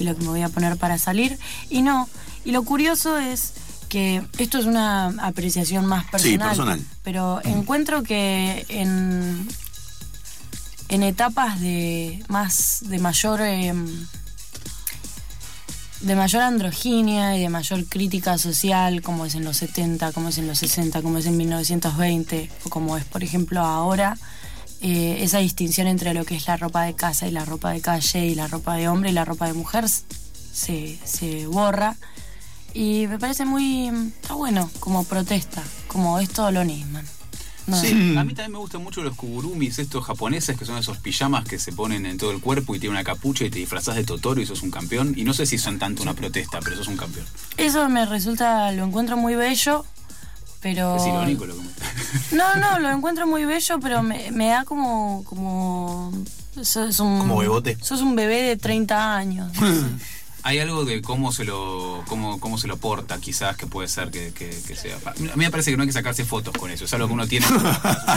y 0.00 0.04
lo 0.04 0.16
que 0.16 0.22
me 0.22 0.28
voy 0.28 0.42
a 0.42 0.48
poner 0.48 0.76
para 0.76 0.98
salir. 0.98 1.38
Y 1.70 1.82
no. 1.82 2.08
Y 2.44 2.50
lo 2.50 2.62
curioso 2.64 3.18
es 3.18 3.52
que 3.94 4.24
esto 4.38 4.58
es 4.58 4.64
una 4.66 5.06
apreciación 5.24 5.86
más 5.86 6.04
personal. 6.06 6.48
personal. 6.48 6.80
Pero 7.04 7.40
encuentro 7.44 8.02
que 8.02 8.66
en, 8.68 9.46
en 10.88 11.02
etapas 11.04 11.60
de 11.60 12.20
más 12.26 12.80
de 12.88 12.98
mayor 12.98 13.40
em, 13.42 13.86
de 16.00 16.16
mayor 16.16 16.42
androginia 16.42 17.36
y 17.36 17.40
de 17.40 17.48
mayor 17.48 17.84
crítica 17.84 18.36
social, 18.36 19.00
como 19.00 19.26
es 19.26 19.36
en 19.36 19.44
los 19.44 19.58
70, 19.58 20.10
como 20.10 20.30
es 20.30 20.38
en 20.38 20.48
los 20.48 20.58
60, 20.58 21.00
como 21.00 21.18
es 21.18 21.26
en 21.26 21.36
1920, 21.36 22.50
o 22.64 22.70
como 22.70 22.96
es, 22.96 23.04
por 23.04 23.22
ejemplo, 23.22 23.60
ahora, 23.60 24.18
eh, 24.80 25.18
esa 25.20 25.38
distinción 25.38 25.86
entre 25.86 26.14
lo 26.14 26.24
que 26.24 26.34
es 26.34 26.48
la 26.48 26.56
ropa 26.56 26.82
de 26.82 26.94
casa 26.94 27.28
y 27.28 27.30
la 27.30 27.44
ropa 27.44 27.70
de 27.70 27.80
calle 27.80 28.26
y 28.26 28.34
la 28.34 28.48
ropa 28.48 28.74
de 28.74 28.88
hombre 28.88 29.10
y 29.10 29.12
la 29.12 29.24
ropa 29.24 29.46
de 29.46 29.52
mujer 29.52 29.84
se, 29.88 30.98
se 31.04 31.46
borra. 31.46 31.96
Y 32.74 33.06
me 33.06 33.18
parece 33.18 33.44
muy. 33.44 33.88
Está 34.20 34.34
bueno, 34.34 34.68
como 34.80 35.04
protesta, 35.04 35.62
como 35.86 36.18
es 36.18 36.28
todo 36.30 36.50
lo 36.50 36.64
Nisman. 36.64 37.06
No, 37.66 37.80
Sí, 37.80 37.92
a 38.18 38.24
mí 38.24 38.34
también 38.34 38.52
me 38.52 38.58
gustan 38.58 38.82
mucho 38.82 39.02
los 39.02 39.16
kugurumis, 39.16 39.78
estos 39.78 40.04
japoneses 40.04 40.58
que 40.58 40.66
son 40.66 40.76
esos 40.76 40.98
pijamas 40.98 41.46
que 41.46 41.58
se 41.58 41.72
ponen 41.72 42.04
en 42.04 42.18
todo 42.18 42.30
el 42.32 42.40
cuerpo 42.40 42.74
y 42.74 42.78
tienen 42.78 42.96
una 42.96 43.04
capucha 43.04 43.44
y 43.44 43.50
te 43.50 43.58
disfrazás 43.58 43.94
de 43.94 44.04
Totoro 44.04 44.40
y 44.40 44.46
sos 44.46 44.62
un 44.62 44.70
campeón. 44.70 45.14
Y 45.16 45.24
no 45.24 45.32
sé 45.32 45.46
si 45.46 45.56
son 45.56 45.78
tanto 45.78 46.02
una 46.02 46.12
protesta, 46.12 46.60
pero 46.60 46.76
sos 46.76 46.88
un 46.88 46.98
campeón. 46.98 47.24
Eso 47.56 47.88
me 47.88 48.04
resulta, 48.04 48.70
lo 48.72 48.84
encuentro 48.84 49.16
muy 49.16 49.34
bello, 49.34 49.86
pero... 50.60 50.96
Es 50.96 51.06
irónico 51.06 51.46
lo 51.46 51.56
que 51.56 51.62
me... 51.62 51.68
No, 52.36 52.56
no, 52.56 52.80
lo 52.80 52.90
encuentro 52.90 53.26
muy 53.26 53.46
bello, 53.46 53.78
pero 53.80 54.02
me, 54.02 54.30
me 54.30 54.48
da 54.48 54.64
como... 54.64 55.24
como 55.24 56.12
sos 56.62 57.00
un, 57.00 57.18
Como 57.20 57.38
bebote. 57.38 57.78
Sos 57.80 58.02
un 58.02 58.14
bebé 58.14 58.42
de 58.42 58.56
30 58.56 59.16
años. 59.16 59.50
Hay 60.46 60.58
algo 60.58 60.84
de 60.84 61.00
cómo 61.00 61.32
se 61.32 61.44
lo 61.44 62.04
cómo, 62.06 62.38
cómo 62.38 62.58
se 62.58 62.66
lo 62.68 62.76
porta, 62.76 63.18
quizás, 63.18 63.56
que 63.56 63.66
puede 63.66 63.88
ser 63.88 64.10
que, 64.10 64.30
que- 64.34 64.54
que 64.66 64.76
sea. 64.76 64.98
A 65.06 65.14
mí 65.20 65.30
me 65.36 65.50
parece 65.50 65.70
que 65.70 65.76
no 65.78 65.82
hay 65.84 65.88
que 65.88 65.92
sacarse 65.94 66.22
fotos 66.24 66.52
con 66.58 66.70
eso, 66.70 66.84
es 66.84 66.92
algo 66.92 67.06
que 67.08 67.14
uno 67.14 67.26
tiene. 67.26 67.46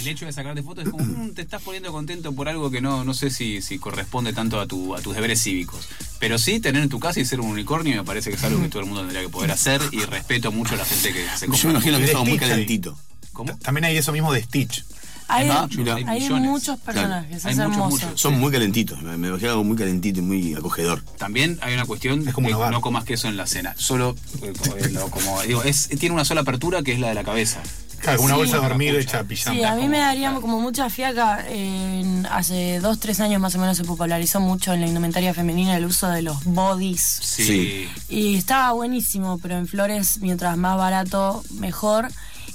El 0.00 0.08
hecho 0.08 0.26
de 0.26 0.32
sacarte 0.32 0.62
fotos 0.62 0.84
es 0.86 0.90
como, 0.90 1.04
"Mm, 1.04 1.34
te 1.34 1.42
estás 1.42 1.62
poniendo 1.62 1.92
contento 1.92 2.32
por 2.34 2.48
algo 2.48 2.70
que 2.70 2.80
no, 2.80 3.04
no 3.04 3.14
sé 3.14 3.30
si, 3.30 3.62
si 3.62 3.78
corresponde 3.78 4.32
tanto 4.32 4.60
a, 4.60 4.66
tu, 4.66 4.94
a 4.94 5.00
tus 5.00 5.14
deberes 5.14 5.42
cívicos. 5.42 5.88
Pero 6.18 6.38
sí, 6.38 6.60
tener 6.60 6.82
en 6.82 6.88
tu 6.88 6.98
casa 6.98 7.20
y 7.20 7.24
ser 7.24 7.40
un 7.40 7.50
unicornio 7.50 7.96
me 7.96 8.04
parece 8.04 8.30
que 8.30 8.36
es 8.36 8.44
algo 8.44 8.60
que 8.62 8.68
todo 8.68 8.80
el 8.80 8.86
mundo 8.86 9.02
tendría 9.02 9.22
que 9.22 9.28
poder 9.28 9.50
hacer 9.52 9.80
y 9.92 10.00
respeto 10.00 10.50
mucho 10.52 10.74
a 10.74 10.78
la 10.78 10.84
gente 10.84 11.12
que 11.12 11.24
se 11.36 11.46
Yo 11.46 11.52
me 11.52 11.58
compra. 11.58 11.70
imagino 11.72 11.98
que 11.98 12.04
es 12.04 12.10
algo 12.10 12.24
muy 12.24 12.38
calentito. 12.38 12.98
¿Cómo? 13.32 13.56
También 13.58 13.84
hay 13.84 13.96
eso 13.98 14.12
mismo 14.12 14.32
de 14.32 14.42
Stitch. 14.42 14.82
Hay. 15.28 15.48
Hay 15.48 16.06
hay 16.06 16.30
muchos 16.30 16.78
personajes, 16.78 17.44
Hay 17.44 17.52
es 17.52 17.58
muchos, 17.58 17.72
hermoso. 17.72 18.06
muchos. 18.06 18.20
Son 18.20 18.38
muy 18.38 18.52
calentitos. 18.52 19.02
Me 19.02 19.16
me 19.16 19.28
imagino 19.28 19.50
algo 19.50 19.64
muy 19.64 19.76
calentito 19.76 20.20
y 20.20 20.22
muy 20.22 20.54
acogedor. 20.54 21.02
También 21.18 21.58
hay 21.62 21.74
una 21.74 21.84
cuestión 21.84 22.26
Es 22.28 22.34
como 22.34 22.48
de 22.48 22.54
una 22.54 22.70
no 22.70 22.80
comas 22.80 23.04
queso 23.04 23.28
en 23.28 23.36
la 23.36 23.46
cena. 23.46 23.74
Solo, 23.76 24.14
eh, 24.42 24.52
como, 24.58 24.76
eh, 24.76 24.88
lo- 24.90 25.10
como 25.10 25.42
digo, 25.42 25.62
es, 25.62 25.88
tiene 25.88 26.14
una 26.14 26.24
sola 26.24 26.42
apertura 26.42 26.82
que 26.82 26.92
es 26.92 27.00
la 27.00 27.08
de 27.08 27.14
la 27.14 27.24
cabeza. 27.24 27.60
Claro, 27.98 28.20
una 28.20 28.34
Sí. 28.34 28.38
bolsa 28.40 28.56
de 28.58 28.62
dormir 28.68 28.94
hecha 28.94 29.24
pijama. 29.24 29.56
Sí, 29.56 29.64
a 29.64 29.70
mí 29.74 29.78
como- 29.78 29.88
me 29.90 29.98
daría 29.98 30.28
claro. 30.28 30.40
como 30.42 30.60
mucha 30.60 30.90
fiaca. 30.90 31.44
en- 31.48 32.26
hace 32.26 32.78
dos, 32.80 33.00
tres 33.00 33.20
años 33.20 33.40
más 33.40 33.54
o 33.54 33.58
menos 33.58 33.76
se 33.76 33.84
popularizó 33.84 34.38
mucho 34.38 34.72
en 34.74 34.82
la 34.82 34.86
indumentaria 34.86 35.32
femenina 35.32 35.76
el 35.76 35.86
uso 35.86 36.08
de 36.08 36.20
los 36.22 36.44
bodies. 36.44 37.00
Sí. 37.00 37.44
Sí. 37.44 37.88
Y 38.08 38.36
estaba 38.36 38.72
buenísimo, 38.72 39.38
pero 39.38 39.56
en 39.56 39.66
flores, 39.66 40.18
mientras 40.20 40.56
más 40.58 40.76
barato, 40.76 41.42
mejor. 41.58 42.08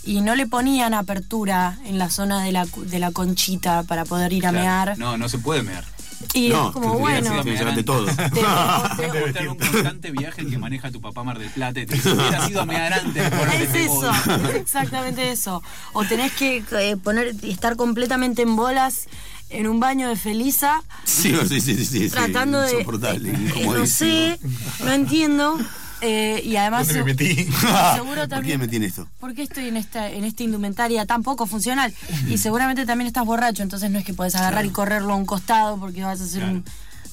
Y 0.03 0.21
no 0.21 0.35
le 0.35 0.47
ponían 0.47 0.93
apertura 0.93 1.77
en 1.85 1.97
la 1.99 2.09
zona 2.09 2.43
de 2.43 2.51
la, 2.51 2.65
cu- 2.65 2.83
de 2.85 2.97
la 2.99 3.11
conchita 3.11 3.83
para 3.83 4.03
poder 4.05 4.33
ir 4.33 4.47
a 4.47 4.49
Claro. 4.49 4.63
mear. 4.65 4.97
No, 4.97 5.17
no 5.17 5.29
se 5.29 5.37
puede 5.37 5.61
mear. 5.61 5.85
Y 6.33 6.49
No, 6.49 6.67
es 6.67 6.73
como, 6.73 6.87
te- 6.91 6.91
te- 6.95 6.99
bueno, 7.01 7.41
te- 7.43 7.51
te- 7.55 7.65
te 7.73 7.83
todo. 7.83 8.05
te- 8.05 8.13
te- 8.15 9.27
Está 9.27 9.39
en 9.41 9.47
un 9.49 9.57
constante 9.57 10.11
viaje 10.11 10.45
que 10.45 10.57
maneja 10.57 10.91
tu 10.91 11.01
papá 11.01 11.23
Mar 11.23 11.37
del 11.39 11.49
Plata 11.49 11.79
y 11.79 11.85
te 11.85 11.95
dice, 11.95 12.13
hubiera 12.13 12.45
sido 12.47 12.61
a 12.61 12.65
mear 12.65 12.93
antes 12.93 13.29
ponerte 13.29 13.55
Es 13.57 13.61
este 13.63 13.83
eso, 13.85 14.01
body". 14.01 14.43
es 14.49 14.55
exactamente 14.55 15.31
eso. 15.31 15.61
O 15.93 16.03
tenés 16.05 16.31
que 16.33 16.63
eh, 16.79 16.97
poner, 16.97 17.35
estar 17.43 17.75
completamente 17.75 18.41
en 18.41 18.55
bolas 18.55 19.07
en 19.49 19.67
un 19.67 19.79
baño 19.79 20.07
de 20.07 20.15
Felisa, 20.15 20.81
Sí, 21.03 21.35
sí, 21.47 21.59
sí, 21.59 21.75
sí. 21.75 21.85
sí, 21.85 22.09
tratando 22.09 22.61
de. 22.61 22.71
Insoportable, 22.71 23.29
eh, 23.29 23.33
no 23.37 23.47
incomodísimo. 23.59 23.87
sé, 23.87 24.39
no 24.85 24.91
entiendo. 24.93 25.57
Eh, 26.01 26.41
y 26.43 26.55
además. 26.55 26.87
¿Dónde 26.87 27.03
me 27.03 27.13
metí? 27.13 27.35
Seguro 27.95 28.15
¿Por 28.15 28.21
qué 28.21 28.27
también. 28.27 28.59
me 28.59 28.65
metí 28.65 28.75
en 28.77 28.83
esto? 28.83 29.07
¿Por 29.19 29.33
qué 29.33 29.43
estoy 29.43 29.67
en 29.67 29.77
esta, 29.77 30.09
en 30.09 30.23
esta 30.23 30.43
indumentaria 30.43 31.05
tan 31.05 31.23
poco 31.23 31.45
funcional? 31.47 31.93
Y 32.27 32.37
seguramente 32.37 32.85
también 32.85 33.07
estás 33.07 33.25
borracho, 33.25 33.63
entonces 33.63 33.89
no 33.91 33.99
es 33.99 34.05
que 34.05 34.13
podés 34.13 34.35
agarrar 34.35 34.65
y 34.65 34.69
correrlo 34.69 35.13
a 35.13 35.15
un 35.15 35.25
costado 35.25 35.77
porque 35.77 36.03
vas 36.03 36.19
a 36.21 36.27
ser 36.27 36.43
un, 36.43 36.65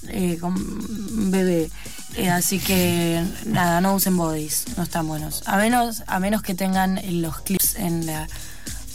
eh, 0.09 0.39
un 0.43 1.31
bebé. 1.31 1.71
Eh, 2.17 2.31
así 2.31 2.59
que 2.59 3.23
nada, 3.47 3.81
no 3.81 3.95
usen 3.95 4.17
bodies, 4.17 4.65
no 4.77 4.83
están 4.83 5.07
buenos. 5.07 5.43
A 5.47 5.57
menos, 5.59 6.03
a 6.07 6.19
menos 6.21 6.43
que 6.43 6.55
tengan 6.55 6.99
los 7.23 7.41
clips 7.43 7.75
en 7.77 8.07
la, 8.07 8.27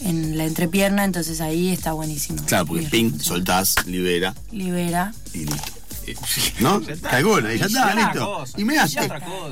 en 0.02 0.38
la 0.38 0.46
entrepierna, 0.46 1.04
entonces 1.06 1.40
ahí 1.40 1.70
está 1.70 1.94
buenísimo. 1.94 2.42
Claro, 2.46 2.66
porque 2.66 2.88
ping, 2.88 3.20
soltás, 3.20 3.76
libera 3.86 4.34
Libera. 4.52 5.14
y 5.34 5.46
listo. 5.46 5.83
¿No? 6.60 6.82
Calcula, 7.02 7.54
y 7.56 7.60
ya 7.60 7.66
está, 7.66 7.96
listo. 7.96 8.46
Y 8.58 8.64
me 8.64 8.76
cosa. 8.76 8.96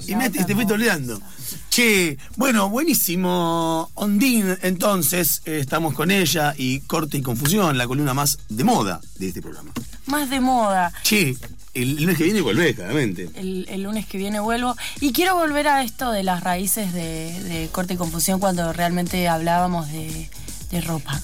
Y 0.07 0.15
me 0.15 0.25
y 0.25 0.29
te 0.29 0.55
fuiste 0.55 0.73
olvidando. 0.73 1.21
Che, 1.69 2.17
bueno, 2.35 2.69
buenísimo. 2.69 3.89
Ondine, 3.93 4.57
entonces, 4.61 5.41
eh, 5.45 5.59
estamos 5.59 5.93
con 5.93 6.11
ella 6.11 6.53
y 6.57 6.81
Corte 6.81 7.17
y 7.17 7.21
Confusión, 7.21 7.77
la 7.77 7.87
columna 7.87 8.13
más 8.13 8.39
de 8.49 8.63
moda 8.63 8.99
de 9.17 9.29
este 9.29 9.41
programa. 9.41 9.71
Más 10.07 10.29
de 10.29 10.39
moda. 10.39 10.91
Che, 11.03 11.35
el 11.73 11.95
lunes 11.95 12.17
que 12.17 12.25
viene 12.25 12.41
volvés, 12.41 12.75
claramente. 12.75 13.29
El, 13.35 13.65
el 13.69 13.83
lunes 13.83 14.05
que 14.05 14.17
viene 14.17 14.39
vuelvo. 14.39 14.75
Y 14.99 15.13
quiero 15.13 15.35
volver 15.35 15.67
a 15.67 15.83
esto 15.83 16.11
de 16.11 16.23
las 16.23 16.43
raíces 16.43 16.91
de, 16.93 17.41
de 17.43 17.69
corte 17.71 17.93
y 17.93 17.97
confusión 17.97 18.39
cuando 18.39 18.73
realmente 18.73 19.27
hablábamos 19.27 19.87
de, 19.91 20.29
de 20.71 20.81
ropa. 20.81 21.21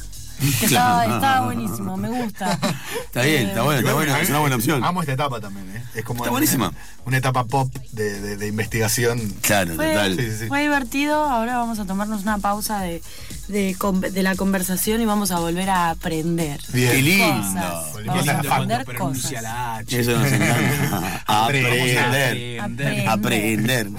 Que 0.60 0.65
estaba, 0.67 1.04
estaba 1.06 1.45
buenísimo, 1.45 1.97
me 1.97 2.10
gusta. 2.10 2.60
Está 3.06 3.21
bien, 3.23 3.47
está 3.47 3.63
bueno, 3.63 3.80
está 3.80 3.93
bueno, 3.93 4.15
es 4.17 4.30
una 4.30 4.39
buena 4.39 4.56
opción. 4.56 4.84
Amo 4.84 5.02
esta 5.02 5.13
etapa 5.13 5.39
también, 5.41 5.76
¿eh? 5.76 5.84
Es 5.95 6.04
como 6.04 6.17
Está 6.19 6.30
una- 6.30 6.32
buenísima. 6.32 6.71
Una, 7.06 7.17
etapa 7.17 7.45
pop 7.45 7.73
de, 7.93 8.19
de- 8.21 8.38
de 8.38 8.47
investigación. 8.47 9.19
Claro, 9.41 9.76
Fue, 9.76 9.88
total. 9.93 10.15
Sí, 10.17 10.21
sí, 10.32 10.38
sí. 10.41 10.47
fue 10.47 10.62
divertido, 10.62 11.23
ahora 11.23 11.58
vamos 11.58 11.80
a 11.80 11.86
tomarnos 11.86 12.21
una 12.21 12.38
pausa 12.38 12.82
de, 12.82 13.02
de, 13.47 13.76
con- 13.80 14.02
de 14.02 14.23
la 14.23 14.36
conversación 14.36 15.02
y 15.02 15.06
vamos 15.06 15.32
a 15.32 15.39
volver 15.39 15.69
a 15.69 15.89
aprender. 15.89 16.60
Bien. 16.71 16.91
Qué 16.91 17.02
lindo. 17.02 17.26
Cosas. 17.41 18.06
Vamos 18.06 18.28
a 18.28 18.39
aprender 18.39 18.95
cosas. 18.95 19.41
la 19.41 19.76
H. 19.78 20.00
Eso 20.00 20.12
nos 20.19 20.32
encanta. 20.32 21.23
Aprender. 21.45 22.60
Aprender. 22.60 23.08
Aprender. 23.10 23.89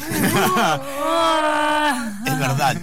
Ah, 0.57 2.20
Es 2.27 2.38
verdad. 2.38 2.77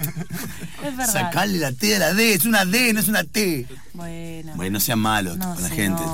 Es 0.84 0.96
verdad. 0.96 1.12
Sacarle 1.12 1.58
la 1.58 1.72
T 1.72 1.96
a 1.96 1.98
la 1.98 2.12
D, 2.14 2.34
es 2.34 2.44
una 2.44 2.64
D, 2.64 2.92
no 2.92 3.00
es 3.00 3.08
una 3.08 3.24
T. 3.24 3.66
Bueno. 3.94 4.52
Bueno, 4.56 4.72
no 4.74 4.80
sean 4.80 4.98
malos 4.98 5.36
No 5.38 5.54
con 5.54 5.62
la 5.62 5.68
gente. 5.70 6.02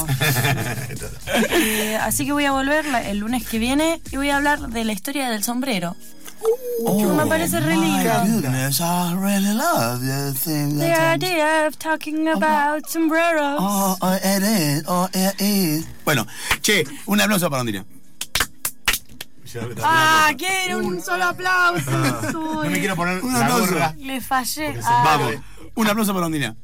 Eh, 1.50 1.96
así 2.00 2.24
que 2.26 2.32
voy 2.32 2.44
a 2.44 2.52
volver 2.52 2.84
la- 2.86 3.02
el 3.08 3.18
lunes 3.18 3.46
que 3.46 3.58
viene 3.58 4.00
y 4.10 4.16
voy 4.16 4.30
a 4.30 4.36
hablar 4.36 4.60
de 4.68 4.84
la 4.84 4.92
historia 4.92 5.30
del 5.30 5.42
sombrero. 5.42 5.96
que 6.84 7.04
me 7.06 7.26
parece 7.26 7.60
re 7.60 7.76
Oh, 7.76 7.80
lindo. 7.80 8.48
I 8.48 9.14
really 9.14 9.54
love 9.54 10.00
the 10.00 10.32
thing 10.38 10.78
The 10.78 10.92
idea 10.92 11.66
of 11.68 11.76
talking 11.78 12.26
about 12.28 12.88
sombreros. 12.88 13.56
Oh, 13.60 13.96
oh, 14.00 14.14
it 14.14 14.42
is, 14.42 14.82
oh, 14.88 15.08
it 15.14 15.40
is. 15.40 15.86
Bueno, 16.04 16.26
che, 16.60 16.84
un 17.06 17.20
aplauso 17.20 17.48
para 17.48 17.60
Ondina 17.60 17.84
ah, 19.82 20.30
quiero 20.36 20.78
un, 20.78 21.00
solo 21.00 21.24
aplauso. 21.24 21.90
No 22.32 22.70
me 22.70 22.78
quiero 22.78 22.96
poner 22.96 23.22
un 23.22 23.34
aplauso. 23.34 23.74
Le 23.98 24.20
fallé. 24.20 24.78
Vamos. 24.80 25.34
Un 25.74 25.86
aplauso 25.88 26.12
para 26.12 26.26
Ondina. 26.26 26.56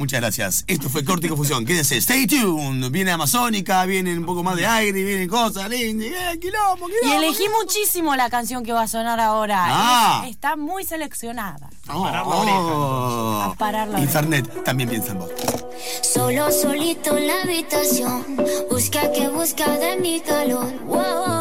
Muchas 0.00 0.20
gracias. 0.20 0.64
Esto 0.66 0.88
fue 0.88 1.04
Corte 1.04 1.26
y 1.26 1.28
Confusión. 1.28 1.66
Quédense, 1.66 1.98
stay 1.98 2.26
tuned. 2.26 2.90
Viene 2.90 3.10
Amazónica, 3.10 3.84
viene 3.84 4.16
un 4.16 4.24
poco 4.24 4.42
más 4.42 4.56
de 4.56 4.66
aire, 4.66 5.04
vienen 5.04 5.28
cosas 5.28 5.68
lindas. 5.68 6.08
Eh, 6.08 6.38
quilombo, 6.40 6.86
quilombo, 6.86 7.06
y 7.06 7.10
elegí 7.10 7.44
muchísimo 7.50 8.16
la 8.16 8.30
canción 8.30 8.64
que 8.64 8.72
va 8.72 8.84
a 8.84 8.88
sonar 8.88 9.20
ahora. 9.20 9.62
Ah. 9.68 10.24
Está 10.26 10.56
muy 10.56 10.84
seleccionada. 10.84 11.68
Oh, 11.90 12.06
a 12.06 13.54
parar 13.58 13.90
Internet 13.98 14.64
también 14.64 14.88
piensa 14.88 15.12
en 15.12 15.18
vos. 15.18 15.30
Solo, 16.02 16.50
solito 16.50 17.18
en 17.18 17.26
la 17.26 17.42
habitación. 17.42 18.24
Busca 18.70 19.12
que 19.12 19.28
busca 19.28 19.68
de 19.76 19.98
mi 19.98 20.20
calor. 20.20 20.72
Wow. 20.86 21.39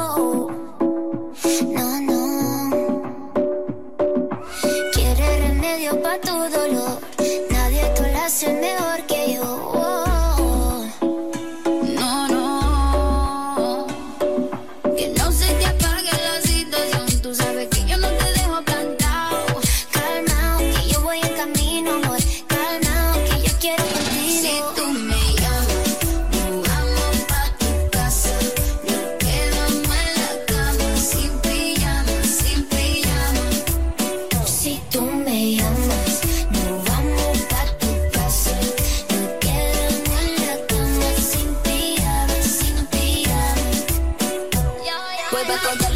But 45.49 45.57
for 45.61 45.88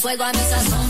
fuego 0.00 0.24
a 0.24 0.32
mi 0.32 0.38
sazón. 0.38 0.89